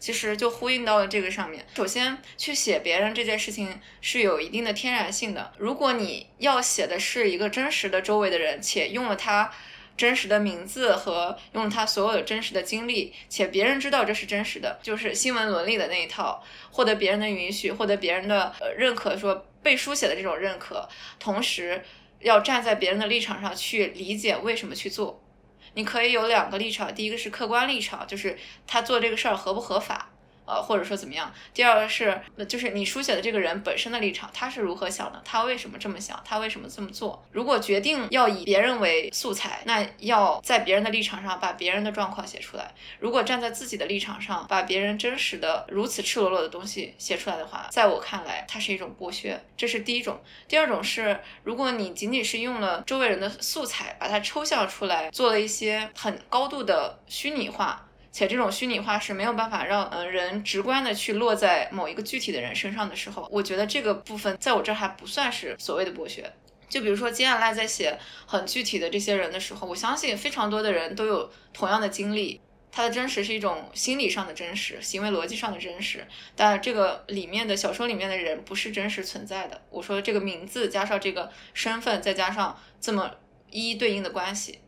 [0.00, 1.64] 其实就呼应到了这个上面。
[1.74, 5.52] 首先，去写别人这件事情是有一定的天然性的。
[5.56, 9.50] 如果你要写的是一个真实的周围的人，且用了他。
[9.96, 20.88] 真实的名字和用他所有的真实的经历，且别人知道这是真实的，就是新闻伦理的那一套，获得别人的允许，获得别人的呃认可，说被书写的这种认可，
[21.18, 21.82] 同时
[22.20, 25.22] 要站在别人的立场上去理解为什么去做。
[25.74, 28.36] 你可以有两个立场，第一个是客观立场，就是
[28.66, 30.10] 他做这个事儿合不合法。
[30.46, 31.32] 呃，或者说怎么样？
[31.52, 35.20] 第二个是，就是你书写的这个人本身的立场，他是如何想的？
[35.24, 36.20] 他为什么这么想？
[36.24, 37.24] 他为什么这么做？
[37.32, 42.64] 如果决定要以别人为素材，那要在别人的立场上把别人的状况写出来；
[42.98, 49.42] 如果站在自己的立场上，把别人真实的如此赤裸裸的东西写出来的话，在我看来，它是一种剥削。
[49.56, 50.20] 这是第一种。
[50.46, 57.88] 第二种是，如果你仅仅是用了周围人的素材，把它抽象出来，做了一些很高度的虚拟化。
[58.14, 66.32] 且这种虚拟化是没有办法让呃人直观的去落在某一个具体的人身上的时候，我觉得这个部分在我这儿还不算是所谓的剥削。
[66.68, 72.40] 就比如说金亚赖在写很具体的这些人的时候，我相信非常多的人都有同样的经历。
[72.70, 76.04] 他的真实是一种心理上的真实，行为逻辑上的真实，
[76.34, 79.62] 但这个里面的小说里面的人不是真实存在的。
[79.70, 83.12] 我说这个名字加上这个身份，再加上这么
[83.50, 84.58] 一一对应的关系。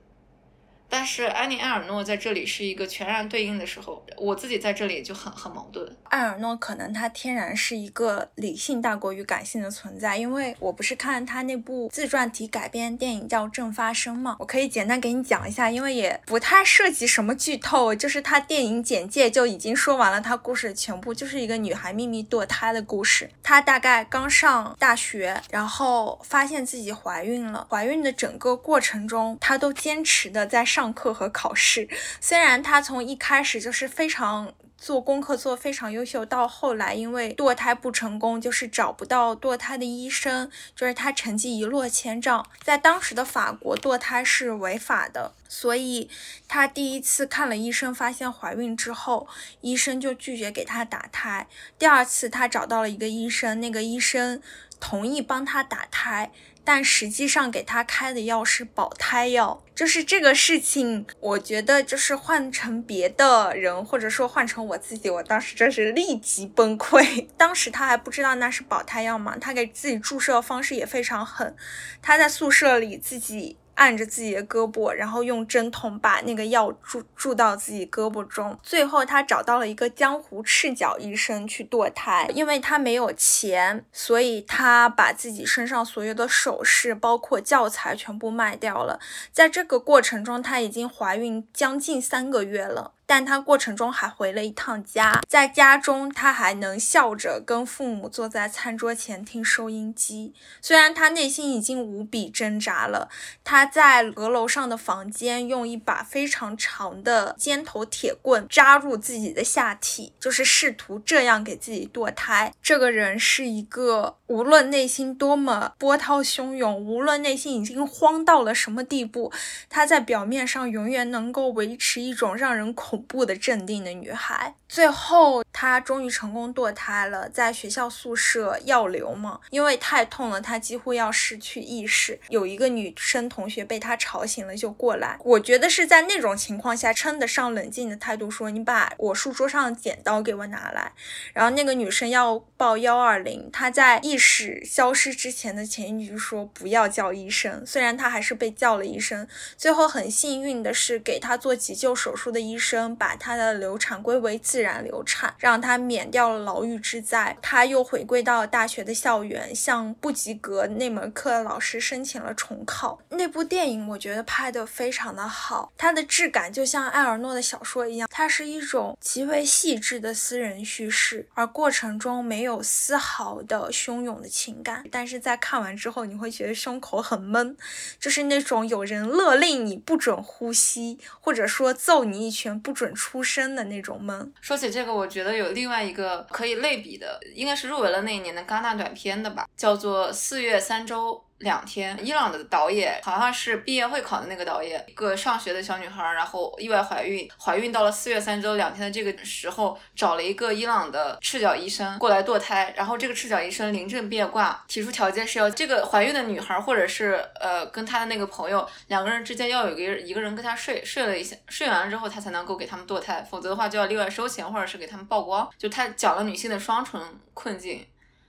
[0.88, 5.84] 但是安妮埃尔诺在这里是一个全然对应的时候，我自己在这里就很很矛盾。
[6.10, 23.28] 埃尔诺可能他天然是一个理性大过于感性的存在，因为我不是看他那部自传体改编电影叫《正发生》嘛，我可以简单给你讲一下，因为也不太涉及什么剧透，就是他电影简介就已经说完了他故事的全部，就是一个女孩秘密堕胎的故事。
[23.42, 30.64] 她大概刚上大学，然后发现自己怀孕了，怀孕的整个过程中，她都坚持的在。
[30.76, 31.88] 上课和考试，
[32.20, 42.46] 虽然他从一开始就是非常做功课做非常优秀，到后来因为堕胎不成功，就是找不到堕胎的医生，就是他成绩一落千丈。
[42.62, 46.10] 在当时的法国，堕胎是违法的，所以
[46.46, 49.26] 他第一次看了医生，发现怀孕之后，
[49.62, 51.46] 医生就拒绝给他打胎。
[51.78, 54.42] 第二次他找到了一个医生，那个医生
[54.78, 56.30] 同意帮他打胎。
[56.66, 67.28] 但实际上给他开的药是保胎药，就是这个事情，我觉得就是换成别的人，或者说换成我自己，我当时真是立即崩溃。
[67.38, 71.54] 当时他还不知道那是保胎药嘛，他给自己注射的方式也非常狠，
[72.02, 73.56] 他在宿舍里自己。
[73.76, 78.58] 按着自己的胳膊，然后用针筒把那个药注注到自己胳膊中。
[78.62, 88.98] 最后，他找到了一个江湖赤脚医生去堕胎，因为他没有钱，所以他把自己身上所有的首饰，包括教材全部卖掉了。
[89.30, 92.92] 在这个过程中，他已经怀孕将近三个月了。
[93.06, 100.34] 但他过程中还回了一趟家，在家中他还能笑着跟父母坐在餐桌前听收音机。
[100.60, 103.08] 虽然他内心已经无比挣扎了，
[103.44, 112.52] 他在阁楼上的房间用一把非常长的尖头铁棍扎入自己的下体，就是试图这样给自己堕胎。
[112.60, 119.32] 这个人是一个无论内心多么波涛汹涌，无论内心已经慌到了什么地步，
[119.70, 123.06] 她在表面上永远能够维持一种让人恐。
[123.08, 132.18] 怖的镇定的女孩，最后她终于成功堕胎了，在学校宿舍药流嘛，因为太痛了，她几乎要失去意识。
[132.30, 135.16] 有一个女生同学被她吵醒了，就过来。
[135.22, 140.92] 我觉得是在那种情况下，称得上冷静的态度，说你把我书桌上的剪刀给我拿来。
[141.32, 149.28] 然后那个女生要报幺二零，她在一意识消失之前的前一句说不要叫医生，虽然他还是被叫了医生。
[149.58, 152.96] 最后很幸运的是，给他做急救手术的医生。
[152.96, 157.36] 把他的流产归为自然流产，让他免掉了牢狱之灾。
[157.42, 162.98] 他又回归到大学的校园，向不及格那门课的老师申请了重考。
[163.10, 174.84] 那部电影我觉得拍得非常的好，它的质感就像埃尔诺的小说一样，它是一种极为细致的私人叙事，而过程中没有丝毫的汹涌的情感。
[174.92, 177.56] 但是在看完之后，你会觉得胸口很闷，
[177.98, 182.76] 就是那种有人勒令你不准呼吸，或者说揍你一拳不。
[182.76, 184.30] 准出声的那种闷。
[184.42, 191.14] 说起这个，我觉得有另外一个可以类比的，应该是入围了那一年的戛纳短片的吧，叫做《四月三周》。
[191.38, 216.98] 两天，伊朗的导演好像是毕业会考的那个导演，一个上学的小女孩，然后意外怀孕，怀孕到了四月三周两天的这个时候，找了一个伊朗的赤脚医生过来堕胎，然后这个赤脚医生临阵变卦，提出条件是要这个怀孕的女孩或者是呃跟他的那个朋友两个人之间要有一个一个人跟他睡，睡了一下，睡完了之后他才能够给他们堕胎，否则的话就要另外收钱或者是给他们曝光，就他讲了女性的双重
[217.34, 217.86] 困境。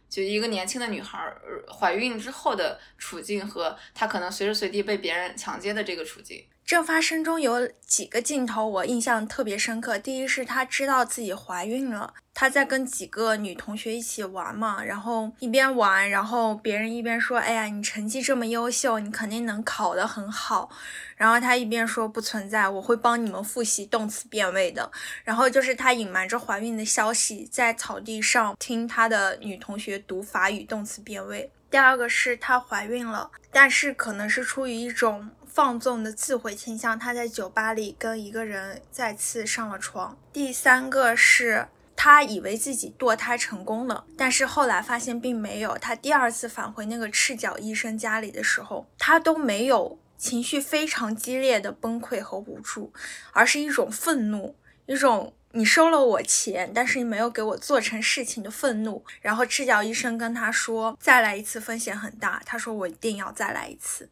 [0.09, 1.33] 就一个年轻的女孩
[1.79, 6.45] 怀孕之后的处境和她可能随时随地被别人强奸的这个处境。
[6.67, 9.97] 正发生中有几个镜头我印象特别深刻。
[9.97, 20.69] 第一是她知道自己怀孕了，她在跟几个女同学一起玩嘛，然后一边玩，然后别人一边说：“哎呀，你成绩这么优秀，你肯定能考得很好。”
[21.15, 24.91] 然后她一边说：“不存在，我会帮你们复习动词变位的。”
[25.23, 31.49] 然后就是她隐瞒着怀孕的消息，在草地上听她的女同学读法语动词变位。
[31.71, 35.29] 第二个是她怀孕了，但是可能是出于一种。
[35.57, 40.15] 放纵的自毁倾向，他在酒吧里跟一个人再次上了床。
[40.31, 45.75] 第三个是他以为自己堕胎成功了，但是后来发现并没有。
[45.79, 52.93] 他第二次返回那个赤脚医生家里的时候，他都没有情绪非常激烈的崩溃和无助，
[53.31, 54.55] 而是一种愤怒，
[54.85, 59.03] 一种你收了我钱，但是你没有给我做成事情的愤怒。
[59.21, 64.07] 然后赤脚医生跟他说：“再来一次风险很大。”他说：“我一定要再来一次。”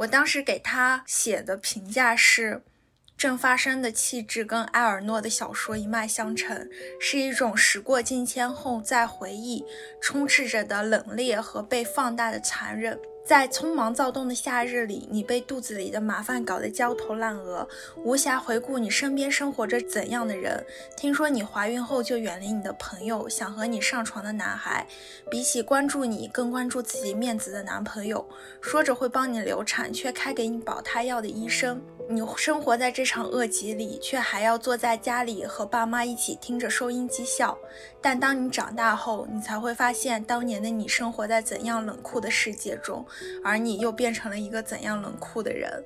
[0.00, 2.62] 我当时给他写的评价是，
[3.18, 9.62] 正发生的气质跟埃尔诺的小说一脉相承，是一种时过境迁后再回忆，
[10.00, 12.98] 充斥着的冷冽和被放大的残忍。
[13.24, 17.68] 在匆忙躁动的夏日里，你被肚子里的麻烦搞得焦头烂额，
[18.02, 20.64] 无暇回顾你身边生活着怎样的人。
[20.96, 24.84] 听说你怀孕后就远离你的朋友，想和你上床的男孩，
[25.30, 28.26] 比起关注你，更关注自己面子的男朋友，
[28.60, 31.80] 说着会帮你流产，却开给你保胎药的医生。
[32.12, 37.56] 你生活在这场恶疾里，却还要坐在家里和爸妈一起听着收音机笑。
[38.02, 43.06] 但当你长大后，你才会发现，当年的你生活在怎样冷酷的世界中，
[43.44, 45.84] 而你又变成了一个怎样冷酷的人。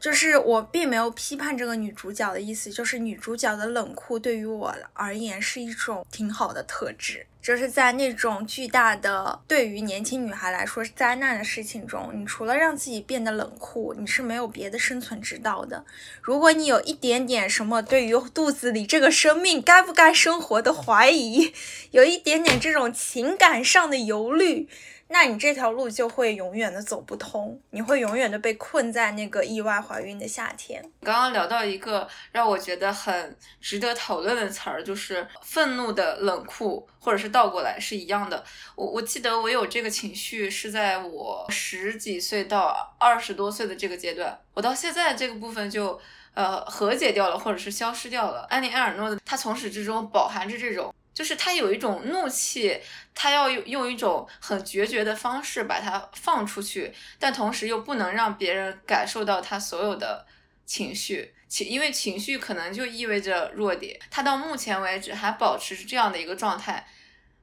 [0.00, 7.26] 就是我并没有批判这个女主角的意思，就是女主角的冷酷对于我而言是一种挺好的特质。
[7.40, 15.82] 就是在那种巨大的对于年轻女孩来说是灾难的事情中，你除了让自己变得冷酷，你是没有别的生存之道的。
[16.20, 21.54] 如果你有一点点什么对于肚子里这个生命该不该生活的怀疑，
[21.92, 24.68] 有一点点这种情感上的忧虑。
[25.10, 30.82] 那你这条路就会永远的走不通，你会永远的被困在那个意外怀孕的夏天。
[31.02, 38.44] 刚刚聊到一个让我觉得很值得讨论的词儿，就是愤怒的冷酷，或者是倒过来是一样的。
[38.76, 45.98] 我我记得我有这个情绪是在我十几岁到二十多岁的这个阶段，我到现在这个部分就
[46.34, 48.46] 呃和解掉了，或者是消失掉了。
[48.50, 50.94] 安妮埃尔诺的他从始至终饱含着这种。
[51.18, 52.80] 就是他有一种怒气，
[53.12, 60.24] 他要用用一种很决绝的方式把它放出去，但同时又不能让别人感受到他所有的
[60.64, 63.98] 情绪，情因为情绪可能就意味着弱点。
[64.12, 66.86] 他到目前为止还保持这样的一个状态，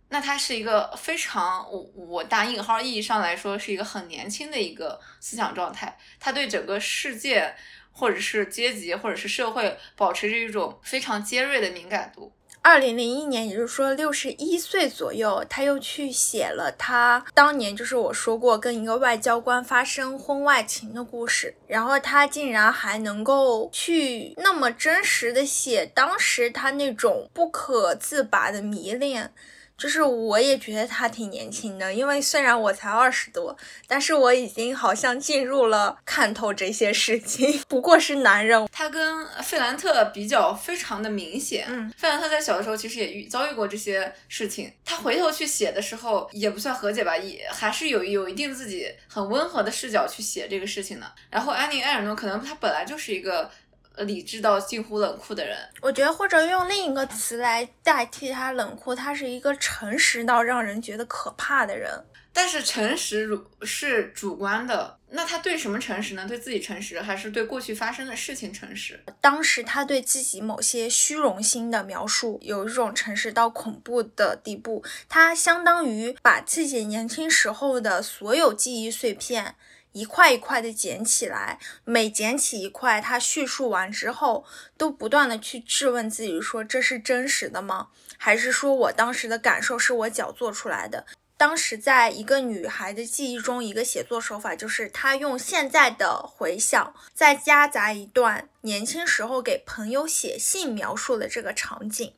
[0.08, 5.98] 那他是一个非常我我打引号意义上来说是一个很年轻的一个思想状态。
[6.18, 7.54] 他对整个世界
[7.92, 12.34] 或者是阶级或者是社会保持着一种非常尖锐的敏感度。
[12.66, 29.32] 二零零一年，也就是说六十一岁左右，他又去写了他当年就是我说过跟一个外交官发生婚外情的故事，然后他竟然还能够去那么真实的写当时他那种不可自拔的迷恋。
[29.78, 33.56] 就是我也觉得他挺年轻的，因为虽然我才二十多，
[33.88, 37.60] 但是我已经好像进入了看透这些事情。
[37.68, 41.66] 不过是男人，他跟费兰特比较非常的明显。
[41.68, 51.12] 嗯，费兰特在小的时候其实也遇遭遇过这些事情，他回头去写的时候也不算和解吧，也还是有有一定自己很温和的视角去写这个事情的。
[51.30, 53.52] 然后安妮埃尔诺可能他本来就是一个。
[54.00, 61.92] 理智到近乎冷酷的人，我觉得或者用另一个词来代替他冷酷，他是一个诚实到让人觉得可怕的人。
[62.34, 66.26] 但是诚实如是主观的，那他对什么诚实呢？
[66.28, 69.02] 对自己诚实，还是对过去发生的事情诚实？
[69.22, 79.56] 当时他对自己某些虚荣心的描述，有一种诚实到恐怖的地步，他相当于把自己年轻时候的所有记忆碎片。
[79.96, 84.44] 一块一块的捡起来，每捡起一块，他叙述完之后，
[84.76, 87.88] 都不断的去质问自己，说这是真实的吗？
[88.18, 91.06] 还是说我当时的感受是我脚做出来的？
[91.38, 102.14] 当时在一个女孩的记忆中，一个写作手法就是她用现在的回想，再夹杂一段年轻时候给朋友写信描述的这个场景。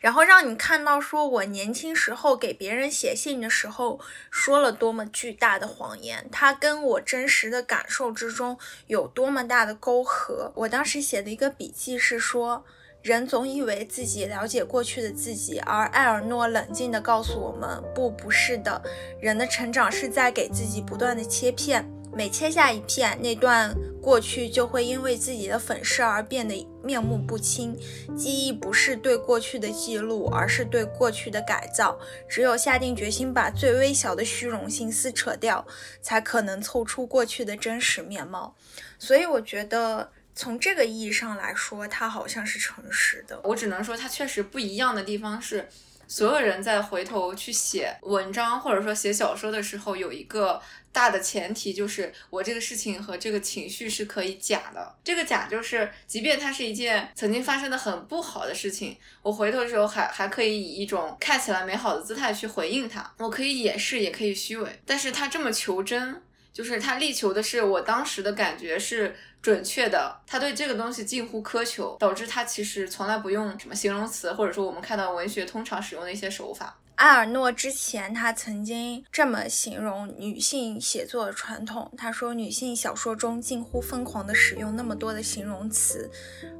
[0.00, 4.00] 然后让你看到，说我年轻时候给别人写信的时候
[4.30, 10.52] 说了多么巨大的谎言，他跟我真实的感受之中有多么大的沟壑。
[10.54, 12.64] 我当时写的一个笔记是说，
[13.02, 18.82] 人总以为自己了解过去的自己，而艾尔诺冷静地告诉我们，不，不是的，
[19.20, 21.86] 人的成长是在给自己不断的切片。
[22.16, 27.76] 每切下一片，那段过去就会因为自己的粉饰而变得面目不清。
[28.16, 31.98] 记忆不是对过去的记录，而是对过去的改造。
[32.28, 35.66] 只有下定决心把最微小的虚荣心撕扯掉，
[36.00, 38.54] 才可能凑出过去的真实面貌。
[38.98, 43.40] 所以，我觉得从这个意义上来说，他好像是诚实的。
[43.42, 45.68] 我只能说，他确实不一样的地方是。
[46.06, 50.60] 所有人在回头去写文章或者说写小说的时候，有一个
[50.94, 54.94] 大的前提，就是我这个事情和这个情绪是可以假的。
[55.04, 63.12] 这个假就是，即便它是一件曾经发生的很不好的事情，我回头的时候还还可以以一种看起来美好的姿态去回应它。
[63.18, 66.22] 我可以掩饰，也可以虚伪，但是他这么求真，
[66.52, 69.14] 就是他力求的是我当时的感觉是。
[69.44, 76.74] 准确的，他对这个东西近乎苛求，导致他其实从来不用什么形容词，或者说我们看到文学通常使用的一些手法。
[76.96, 86.08] 埃尔诺之前，他曾经这么形容女性写作的传统：他说，女性小说中近乎疯狂地使用那么多的形容词，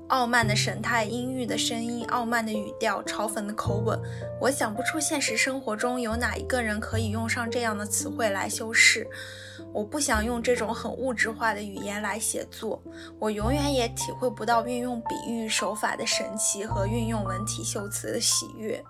[0.08, 3.98] 傲慢的神态、阴郁的声音、傲慢的语调、嘲讽的口吻。
[4.40, 9.08] 我想不出现实生活中有哪一个人可以用上这样的词汇来修饰。
[9.72, 12.82] 我不想用这种很物质化的语言来写作，
[13.20, 18.84] 我永远也体会不到运用比喻手法的神奇和运用文体修辞的喜悦。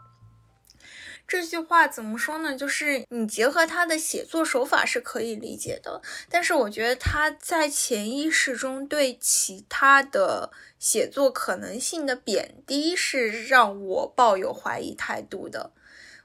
[1.27, 2.57] 这句话怎么说呢？
[2.57, 15.73] 就是你结合他的写作手法是可以理解的，但是我觉得他在潜意识中对其他的写作可能性的贬低是让我抱有怀疑态度的。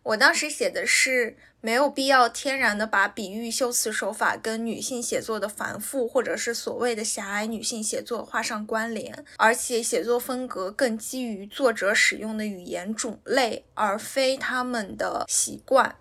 [0.04, 1.38] 我当时写的是。
[1.62, 15.98] 没有必要天然的把比喻修辞手法跟女性写作的繁复，或者是所谓的狭隘女性写作画上关联，而且写作风格更基于作者使用的语言种类，而非他们的习惯。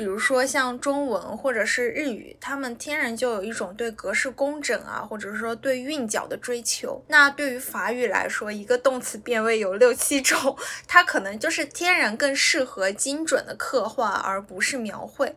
[0.00, 7.04] 比如说像中文或者是日语，他们天然就有一种对格式工整啊，或者说对韵脚的追求。
[7.08, 10.56] 那对于法语来说，一个动词变位有六七种，
[10.88, 15.36] 它可能就是天然更适合精准的刻画，而不是描绘。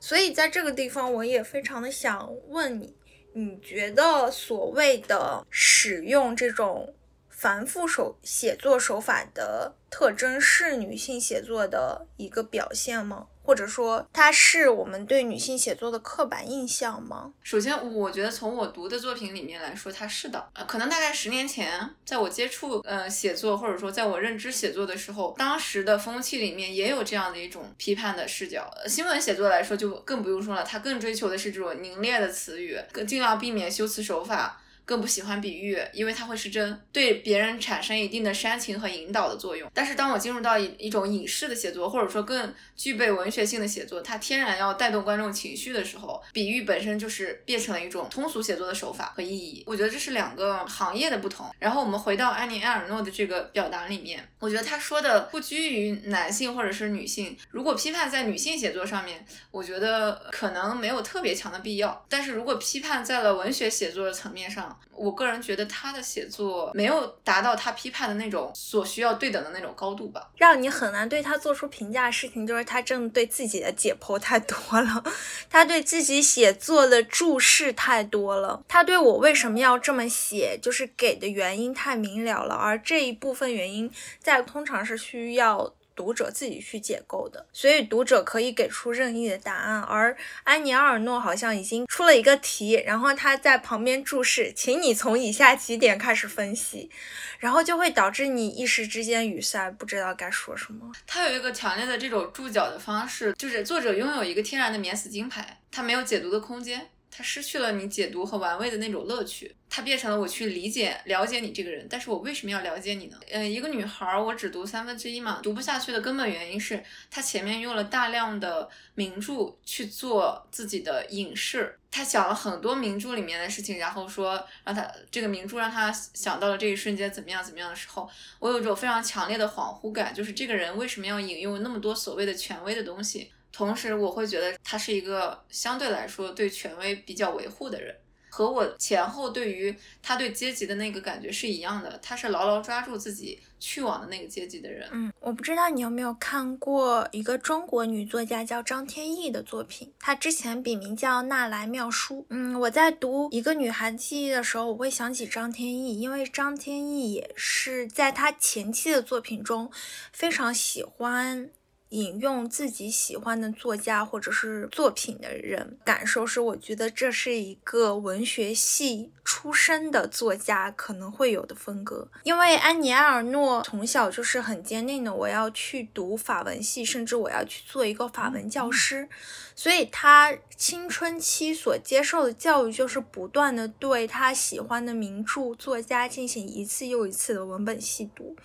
[0.00, 2.96] 所以在这个地方，我也非常的想问你，
[3.34, 6.94] 你觉得所谓的使用这种
[7.28, 13.26] 繁复手写作手法的特征，是女性写作的一个表现吗？
[13.50, 17.32] 或者说，它是我们对女性写作的刻板印象吗？
[17.42, 20.48] 首先，我觉得从我读的作品里面来说，它是的。
[20.52, 28.72] 呃，可能大概十年前，在我接触呃写作，或者说在我认知写作的时候，当时的风气里面也有这样的一种批判的视角。
[28.86, 34.62] 新闻写作来说，就更不用说了，它更追求的是这种凝练的词语，更尽量避免修辞手法。
[34.90, 39.70] 更不喜欢比喻，因为它会失真，对别人产生一定的煽情和引导的作用。
[39.72, 49.62] 但是当我进入到一一种影视的写作，或者说更具备文学性的写作，它天然要带动观众情绪的时候，比喻本身就是变成了一种通俗写作的手法和意义。
[49.64, 51.54] 我觉得这是两个行业的不同。
[51.60, 57.38] 然后我们回到安妮埃尔诺的这个表达里面，我觉得他说的不拘于男性或者是女性。
[57.50, 62.04] 如果批判在女性写作上面，我觉得可能没有特别强的必要。
[62.08, 70.30] 但是如果批判在了文学写作的层面上，我个人觉得他的写作没有达到他批判的那种所需要对等的那种高度吧。
[70.36, 75.02] 让你很难对他做出评价的事情，就是他正对自己的解剖太多了，
[75.48, 85.72] 他对自己写作的注释太多了，他对我为什么要这么写，就是给的原因太明了了，而这一部分原因在通常是需要。
[86.00, 89.82] 读者自己去解构的，所以读者可以给出任意的答案。
[89.82, 96.90] 而安妮·阿尔诺好像已经出了一个题，然后他在旁边注释，请你从以下几点开始分析，
[97.38, 100.90] 然后就会导致你一时之间语塞，不知道该说什么。
[101.06, 106.88] 他有一个强烈的这种注脚的方式，就是作者拥有一个天然的免死金牌，他没有解读的空间。
[107.20, 111.86] 它失去了你解读和玩味的那种乐趣，它变成了我去理解、了解你这个人。
[111.90, 113.20] 但是我为什么要了解你呢？
[113.30, 128.08] 呃，一个女孩，我只读三分之一嘛，读不下去的根本原因是她前面用了大量的名著去做自己的影视，她讲了很多名著里面的事情，然后说让她这个名著让她想到了这一瞬间怎么样怎么样的时候，
[128.38, 133.30] 我有一种非常强烈的恍惚感，就是这个人为什么要引用那么多所谓的权威的东西？
[133.52, 137.94] 同时，我会觉得他是一个相对来说对权威比较维护的人，
[138.30, 141.98] 和我前后对于他对阶级的那个感觉是一样的。
[142.02, 144.88] 他是牢牢抓住自己去往的那个阶级的人。
[144.92, 152.24] 嗯，我不知道你有没有看过一个中国女作家叫张天翼的作品，她之前笔名叫纳兰妙书。
[152.30, 159.70] 嗯，我在读一个女孩记忆的时候，我会想起张天翼，因为张天翼也是在她前期的作品中
[160.12, 161.50] 非常喜欢。
[161.90, 172.08] 引用自己喜欢的作家或者是作品的人，感受是，我觉得这是一个文学系出身的作家可能会有的风格。
[172.22, 179.08] 因为安妮埃尔诺从小就是很坚定的，我要去读法文系，甚至我要去做一个法文教师，
[179.56, 188.36] 所以他青春期所接受的教育就是不断的对他喜欢的名著作家进行一次又一次的文本细读。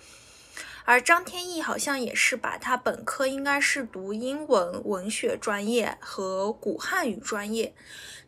[0.86, 7.74] 而张天翼好像也是吧，他本科应该是读英文文学专业和古汉语专业。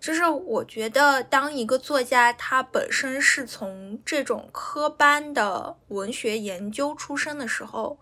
[0.00, 8.00] 就是我觉得，当一个作家他本身是从这种科班的文学研究出身的时候，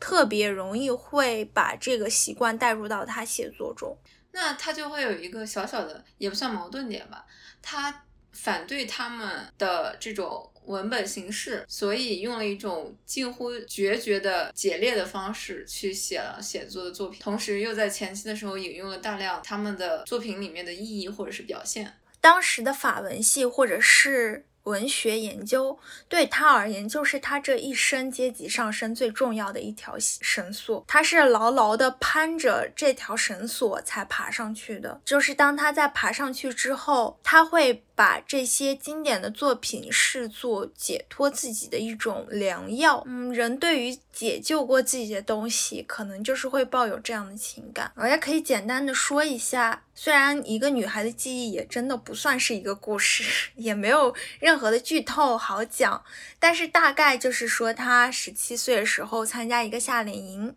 [0.00, 3.98] 特别容易会把这个习惯带入到他写作中。
[4.32, 7.26] 那他就会有一个小小的，也不算矛盾点吧，
[7.60, 8.04] 他。
[8.42, 21.94] 反对他们的这种文本形式，所以用了一种近乎决绝的解裂的方式去写了写作的作品，同时又在前期的时候引用了大量他们的作品里面的意义或者是表现。
[22.20, 24.44] 当时的法文系或者是。
[24.64, 25.78] 文学研究
[26.10, 30.84] 对他而言，就是他这一生阶级上升最重要的一条绳索。
[30.86, 35.00] 他是牢牢地攀着这条绳索才爬上去的。
[35.06, 37.82] 就是当他在爬上去之后，他会。
[37.98, 43.02] 把这些经典的作品视作解脱自己的一种良药。
[43.08, 47.90] 嗯，人对于解救过自己的东西，可能就是会抱有这样的情感。
[47.96, 56.04] 我也可以简单的说一下，虽然一个女孩的记忆也真的不算是一个故事， 也没有任何的剧透好讲，
[56.38, 60.54] 但是大概就是说，她十七岁的时候参加一个夏令营。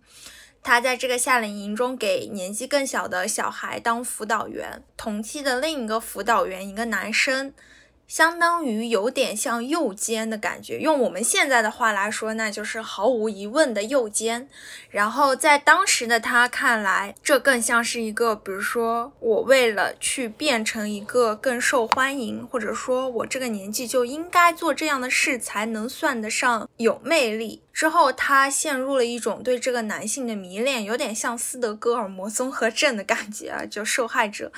[0.63, 7.53] 他在这个夏令营中给年纪更小的小孩当辅导员，同期的另一个辅导员，一个男生。
[8.11, 14.49] 相当于有点像右肩的感觉，用我们现在的话来说，那就是毫无疑问的右肩。
[14.89, 27.61] 然后在当时的他看来，这更像是一个，比如说我为了去变成一个更受欢迎，或者说我这个年纪就应该做这样的事才能算得上有魅力。
[27.71, 34.51] 之后他陷入了一种对这个男性的迷恋，有点像斯德哥尔摩综合症的感觉啊，就受害者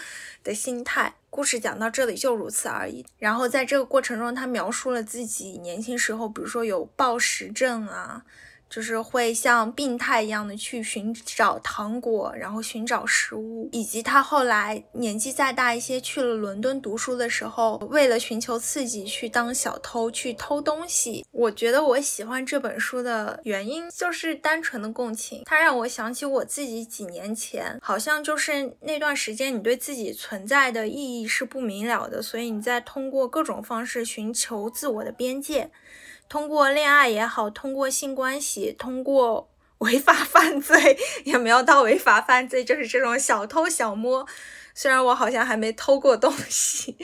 [0.44, 1.14] 的心态。
[1.30, 3.06] 故事讲到这里就如此而已。
[3.18, 8.24] 然后在这个过程中，他描述了自己年轻时候，比如说有暴食症啊。
[8.74, 21.24] 就是会像病态一样的去寻找糖果，然后寻找食物，以及他后来年纪再大一些去了伦敦读书的时候，为了寻求刺激去当小偷去偷东西。
[21.32, 35.70] 我觉得我喜欢这本书的原因就是单纯的共情，它让我想起我自己几年前，好像就是那段时间你对自己存在的意义是不明了的，所以你在通过各种方式寻求自我的边界。
[36.34, 44.28] 通过恋爱也好，通过性关系，通过 违法犯罪，也没有到违法犯罪，就是这种小偷小摸。
[44.74, 46.98] 虽然我好像还没偷过东西，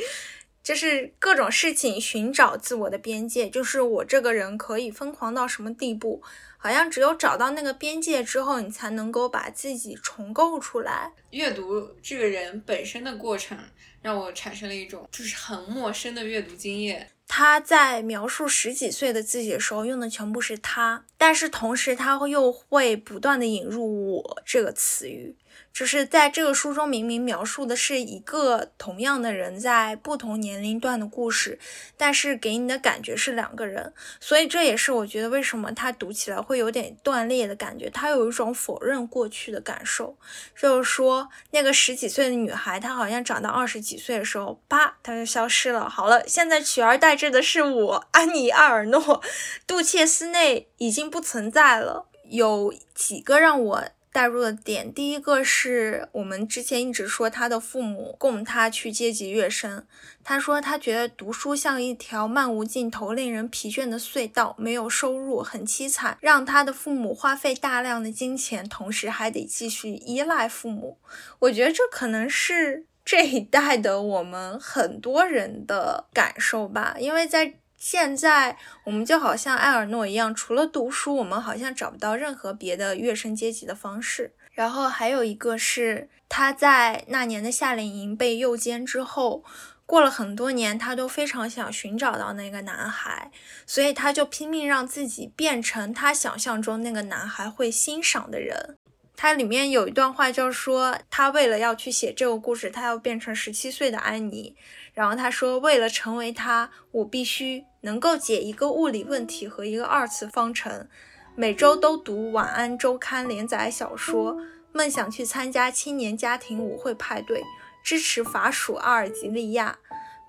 [0.64, 6.24] 就是各种事情寻找自我的边界，就是我这个人可以疯狂到什么地步？
[6.58, 11.14] 好像只有找到那个边界之后，你才能够把自己重构出来。
[11.30, 13.56] 阅读这个人本身的过程，
[14.02, 17.08] 让我产生了一种就是很陌生的阅读经验。
[17.32, 25.36] 他在描述十几岁的自己的时候用的全部是他，但是同时他又会不断的引入我这个词语。
[25.72, 31.58] 就是在这个书中，明明描述的是一个同样的人在不同年龄段的故事，
[31.96, 40.18] 但是给你的感觉是两个人，所以这也是我觉得为什么他读起来会有点断裂的感觉，他有一种否认过去的感受，
[40.60, 45.88] 就是说那个十几岁的女孩，她好像长到二十几岁的时候，啪，她就消失了。
[45.88, 49.22] 好了，现在取而代之的是我，安妮·阿尔诺，
[49.66, 53.84] 杜切斯内已经不存在了，有几个让我。
[54.20, 59.86] 带入的点，第一个是我们之前一直说他的父母供他去阶级跃升。
[60.26, 70.98] 他说他觉得读书像一条漫无尽头、令人疲倦的隧道，没有收入，很凄惨，让他的父母花费大量的金钱，同时还得继续依赖父母。
[71.40, 77.54] 我觉得这可能是这一代的我们很多人的感受吧，因为在。
[77.80, 84.34] 现在我们就好像埃尔诺一样，除了读书，我们好像找不到任何别的跃升阶级的方式。
[84.52, 89.46] 然后还有一个是他在那年的夏令营被诱奸之后，
[89.86, 93.32] 过了很多年，他都非常想寻找到那个男孩，
[93.66, 98.76] 所以他就拼命让自己变成他想象中那个男孩会欣赏的人。
[99.22, 104.56] 它里面有一段话，就是说他为了要去写这个故事，他要变成十七岁的安妮。
[104.94, 110.88] 然后他说，为了成为他，我必须能够解一个物理问题和一个二次方程，
[111.36, 114.38] 每周都读《晚安周刊》连载小说，
[114.72, 117.44] 梦想去参加青年家庭舞会派对，
[117.84, 119.80] 支持法属阿尔及利亚，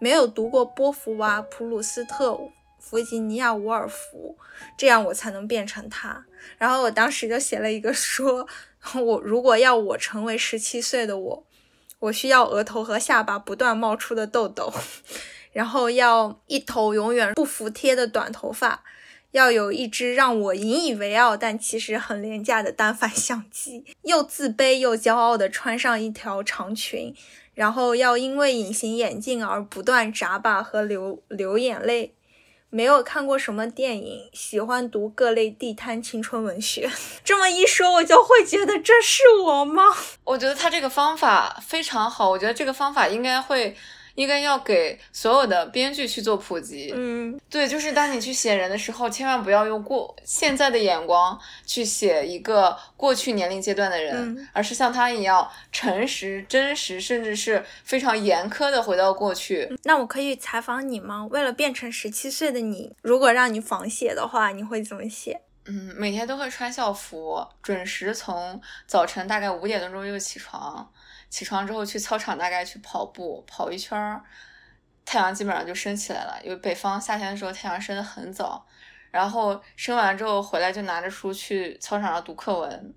[0.00, 2.36] 没有读过波伏娃、普鲁斯特、
[2.80, 4.36] 弗吉尼亚·伍尔夫，
[4.76, 6.24] 这样我才能变成他。
[6.58, 8.48] 然后我当时就写了一个说，
[9.00, 11.46] 我如果要我成为十七岁的我。
[12.00, 14.72] 我需要额头和下巴不断冒出的痘痘，
[15.52, 18.82] 然后要一头永远不服帖的短头发，
[19.32, 27.14] 要有一只让我引以为傲但其实很廉价的单反相机，又自卑又骄傲地穿上一条长裙，
[27.52, 32.14] 然后要因为隐形眼镜而不断眨巴和流流眼泪。
[32.70, 36.90] 没有看过什么电影，喜欢读各类地摊青春文学。
[37.22, 39.82] 这么一说，我就会觉得这是我吗？
[40.24, 43.76] 我觉得他这个方法非常好，我觉得这个方法应该会。
[44.20, 46.92] 应该要给所有的编剧去做普及。
[46.94, 59.74] 嗯，对，就是当你去写人的时候，千万不要用过现在的眼光去写一个过去年龄阶段的人，嗯而是像他一样诚实、真实，甚至是非常严苛的回到过去。
[59.84, 61.26] 那我可以采访你吗？
[61.30, 65.40] 为了变成十七岁的你，如果让你仿写的话，你会怎么写？
[65.64, 70.90] 嗯，每天都会穿校服，准时从早晨大概五点多钟就起床，
[71.30, 74.22] 起床之后去操场大概去跑步，跑一圈儿，
[75.06, 76.38] 太阳基本上就升起来了。
[76.44, 78.66] 因为北方夏天的时候太阳升得很早，
[79.10, 82.94] 然后升完之后回来就拿着书去操场上读课文，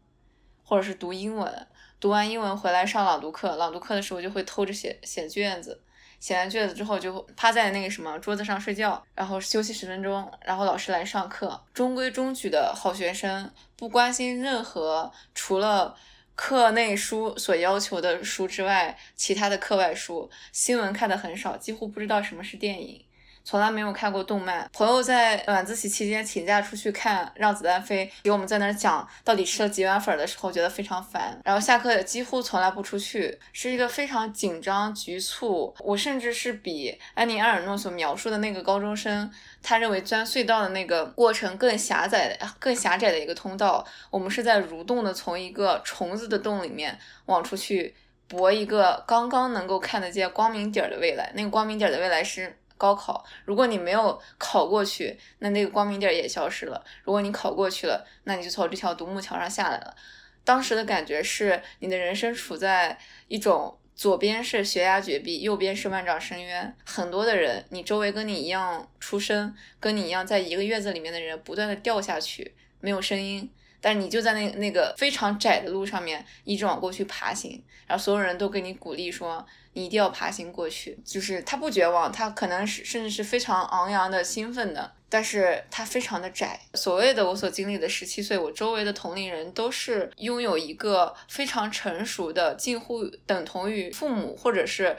[0.63, 1.67] 或者是读英文。
[1.99, 5.81] 读完英文回来上朗读课，朗读课的时候就会偷着写写卷子。
[6.19, 11.61] 写完卷子之后就趴在那个什么桌子上睡觉，然后休息十分钟，然后老师来上课。
[11.73, 15.95] 中规中矩的好学生，不关心任何除了
[16.35, 20.29] 课内书所要求的书之外，其他的课外书。
[20.51, 23.05] 新闻看的很少，几乎不知道什么是电影。
[23.43, 24.69] 从来没有看过动漫。
[24.71, 31.39] 朋友在晚自习期间请假出去看《让子弹飞》，给我们在那儿讲到底吃了几碗粉的时候，觉得非常烦。
[31.43, 35.75] 然后下课几乎从来不出去，是一个非常紧张、局促。
[35.79, 39.29] 我甚至是比安妮·埃尔诺所描述的那个高中生，
[39.61, 43.85] 他认为钻隧道的那个过程更狭窄、更狭窄的一个通道。
[44.09, 47.93] 我们是在蠕动的从一个虫子的洞里面往出去
[48.27, 51.31] 搏一个刚刚能够看得见光明点儿的未来。
[51.35, 52.57] 那个光明点儿的未来是。
[52.77, 59.95] 高考，如果你没有考过去，那那个光明点也消失了；如果你考过去了，那你就从这条独木桥上下来了。
[60.43, 62.97] 当时的感觉是，你的人生处在
[63.29, 66.75] 一种左边是悬崖绝壁，右边是万丈深渊。
[66.85, 73.49] 很多的人，你周围跟你一样出生，跟你一样在一个院子里面的人，不断的掉下去，没有声音。
[73.79, 80.97] 但你就在那那个非常窄的路上面一直往过去爬行，然后所有人都给你鼓励说你一定要爬行过去。
[81.05, 86.59] 就是他不绝望，他可能是甚至是非常昂扬的兴奋的，但是他非常的窄。
[86.73, 94.95] 所谓的我所经历的十七岁，我周围的同龄人都是拥有一个非常成熟的，近乎等同于父母或者是。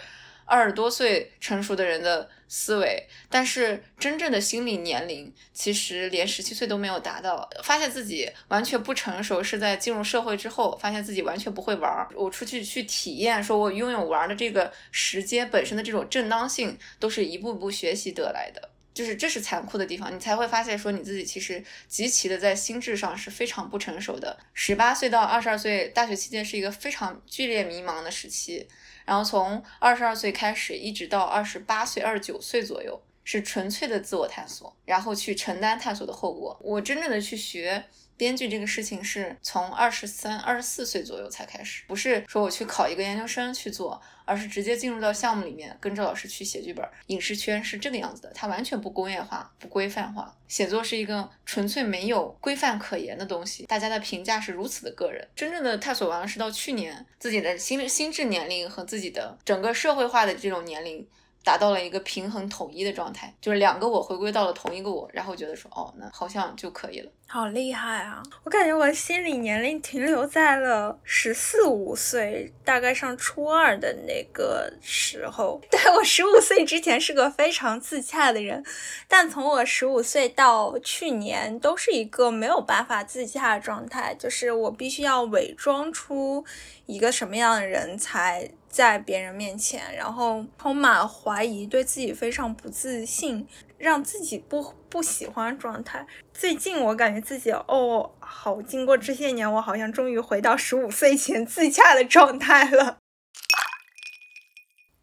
[0.47, 7.49] 二十多岁成熟的人的思维，但是真正的心理年龄其实连十七岁都没有达到。
[7.63, 12.09] 发现自己完全不成熟，是在进入社会之后，发现自己完全不会玩儿。
[12.15, 18.71] 我出去去体验，说我拥有玩的这个时间本身的这种正当性，都是一步步学习得来的。
[18.93, 24.39] 就是这是残酷的地方，你才会发现说你自己其实极其的在心智上是非常不成熟的。
[24.53, 28.69] 十八岁到二十二岁，大学期间是一个非常剧烈迷茫的时期。
[29.05, 36.59] 然后从二十二岁开始，一直到二十八岁、二十九岁左右，是纯粹的自我探索，然后去承担探索的后果。
[36.63, 37.85] 我真正的去学
[38.17, 46.87] 编剧这个事情，是从二十三、二十四岁左右才开始，不是说我去考一个研究生去做，而是直接进入到项目里面，跟着老师去写剧本。
[47.09, 53.67] 影视圈是这个样子的，它完全不工业化、不规范化，写作是一个纯粹没有规范可言的东西。
[53.67, 55.27] 大家的评价是如此的个人。
[55.35, 61.07] 真正的探索完了，是到去年自己的心心智年龄和自己的整个社会化的这种年龄。
[61.45, 67.11] 达到了一个平衡统一的状态，就是两个我回归到了同一个我，然后觉得说，哦，那好像就可以了。
[67.27, 68.23] 好厉害啊！
[68.45, 75.61] 我感觉我心理年龄停留在了十四五岁，大概上初二的那个时候。
[75.71, 78.65] 对我十五岁之前是个非常自洽的人，
[79.09, 86.45] 但从我十五岁到去年，都是一个没有办法自洽的状态，就是我必须要伪装出
[86.87, 93.47] 一个什么样的人才在别人面前，然后充满怀疑，对自己非常不自信。
[93.77, 96.07] 让自己不不喜欢状态。
[96.33, 102.97] 最近我感觉自己哦，好，经过这些年，我好像终于回到十五岁前自洽的状态了。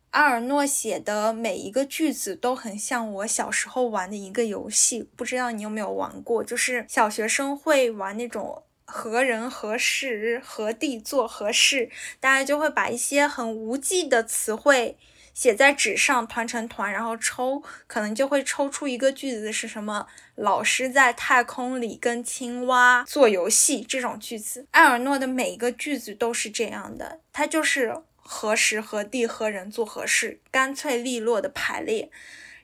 [0.10, 6.44] 阿尔诺写的每一个句子都很像我小时候玩的一个游戏，不知道你有没有玩过？
[6.44, 11.90] 就是小学生会玩那种何人何事何地做何事，
[12.20, 14.98] 大家就会把一些很无稽的词汇。
[15.34, 20.06] 写在纸上，团成团，然后抽，可能就会抽出一个句子是什么？
[20.36, 24.68] 老师在太空里跟青蛙做游戏这种句子。
[24.72, 32.12] 埃尔诺的每一个句子都是这样的，他就是何时何地何人做何事，干脆利落的排列。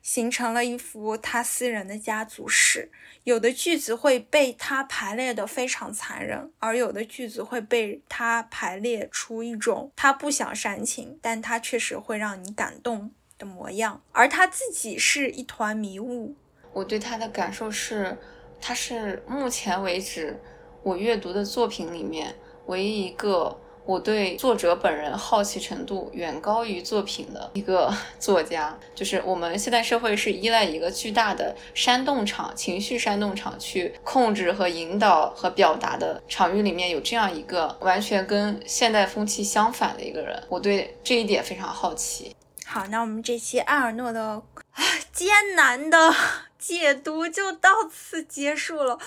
[0.02, 2.92] 形成了一幅他私人的家族史。
[3.24, 14.02] 有的句子会被他排列的非常残忍，而有的句子会被他排列出一种他不想煽情，但他确实会让你感动的模样。
[14.14, 16.36] 而他自己是一团迷雾。
[16.72, 18.18] 我对他的感受是，
[18.62, 20.40] 他是目前为止
[20.84, 22.34] 我阅读的作品里面
[22.68, 28.78] 唯一一个我对作者本人好奇程度远高于作品的一个 作家。
[28.94, 42.36] 就是我们现代社会是依赖一个巨大的煽动场、情绪煽动场去控制和引导和表达的场域里面，有这样一个完全跟现代风气相反的一个人，我对这一点非常好奇。
[42.66, 44.42] 好，那我们这期埃尔诺的
[44.76, 44.84] 啊
[45.14, 46.14] 艰难的
[46.60, 49.00] 解读就到此结束了。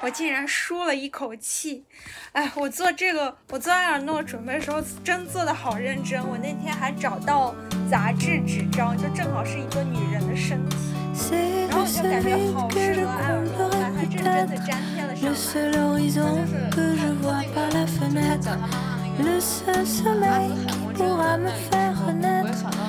[0.00, 1.84] 我竟然舒了一口气。
[2.32, 6.24] 哎，我做这个，我做艾尔诺准备的时候，真做的好认真。
[6.28, 7.52] 我那天还找到
[7.90, 10.76] 杂志纸张，就正好是一个女人的身体，
[11.68, 15.28] 然后我就感觉好适合艾尔诺，我还真的粘贴了上来。
[15.28, 15.92] 就是那个
[18.38, 18.68] 讲妈
[21.36, 21.44] 妈那
[21.92, 22.16] 个，那。
[22.40, 22.80] 我想到了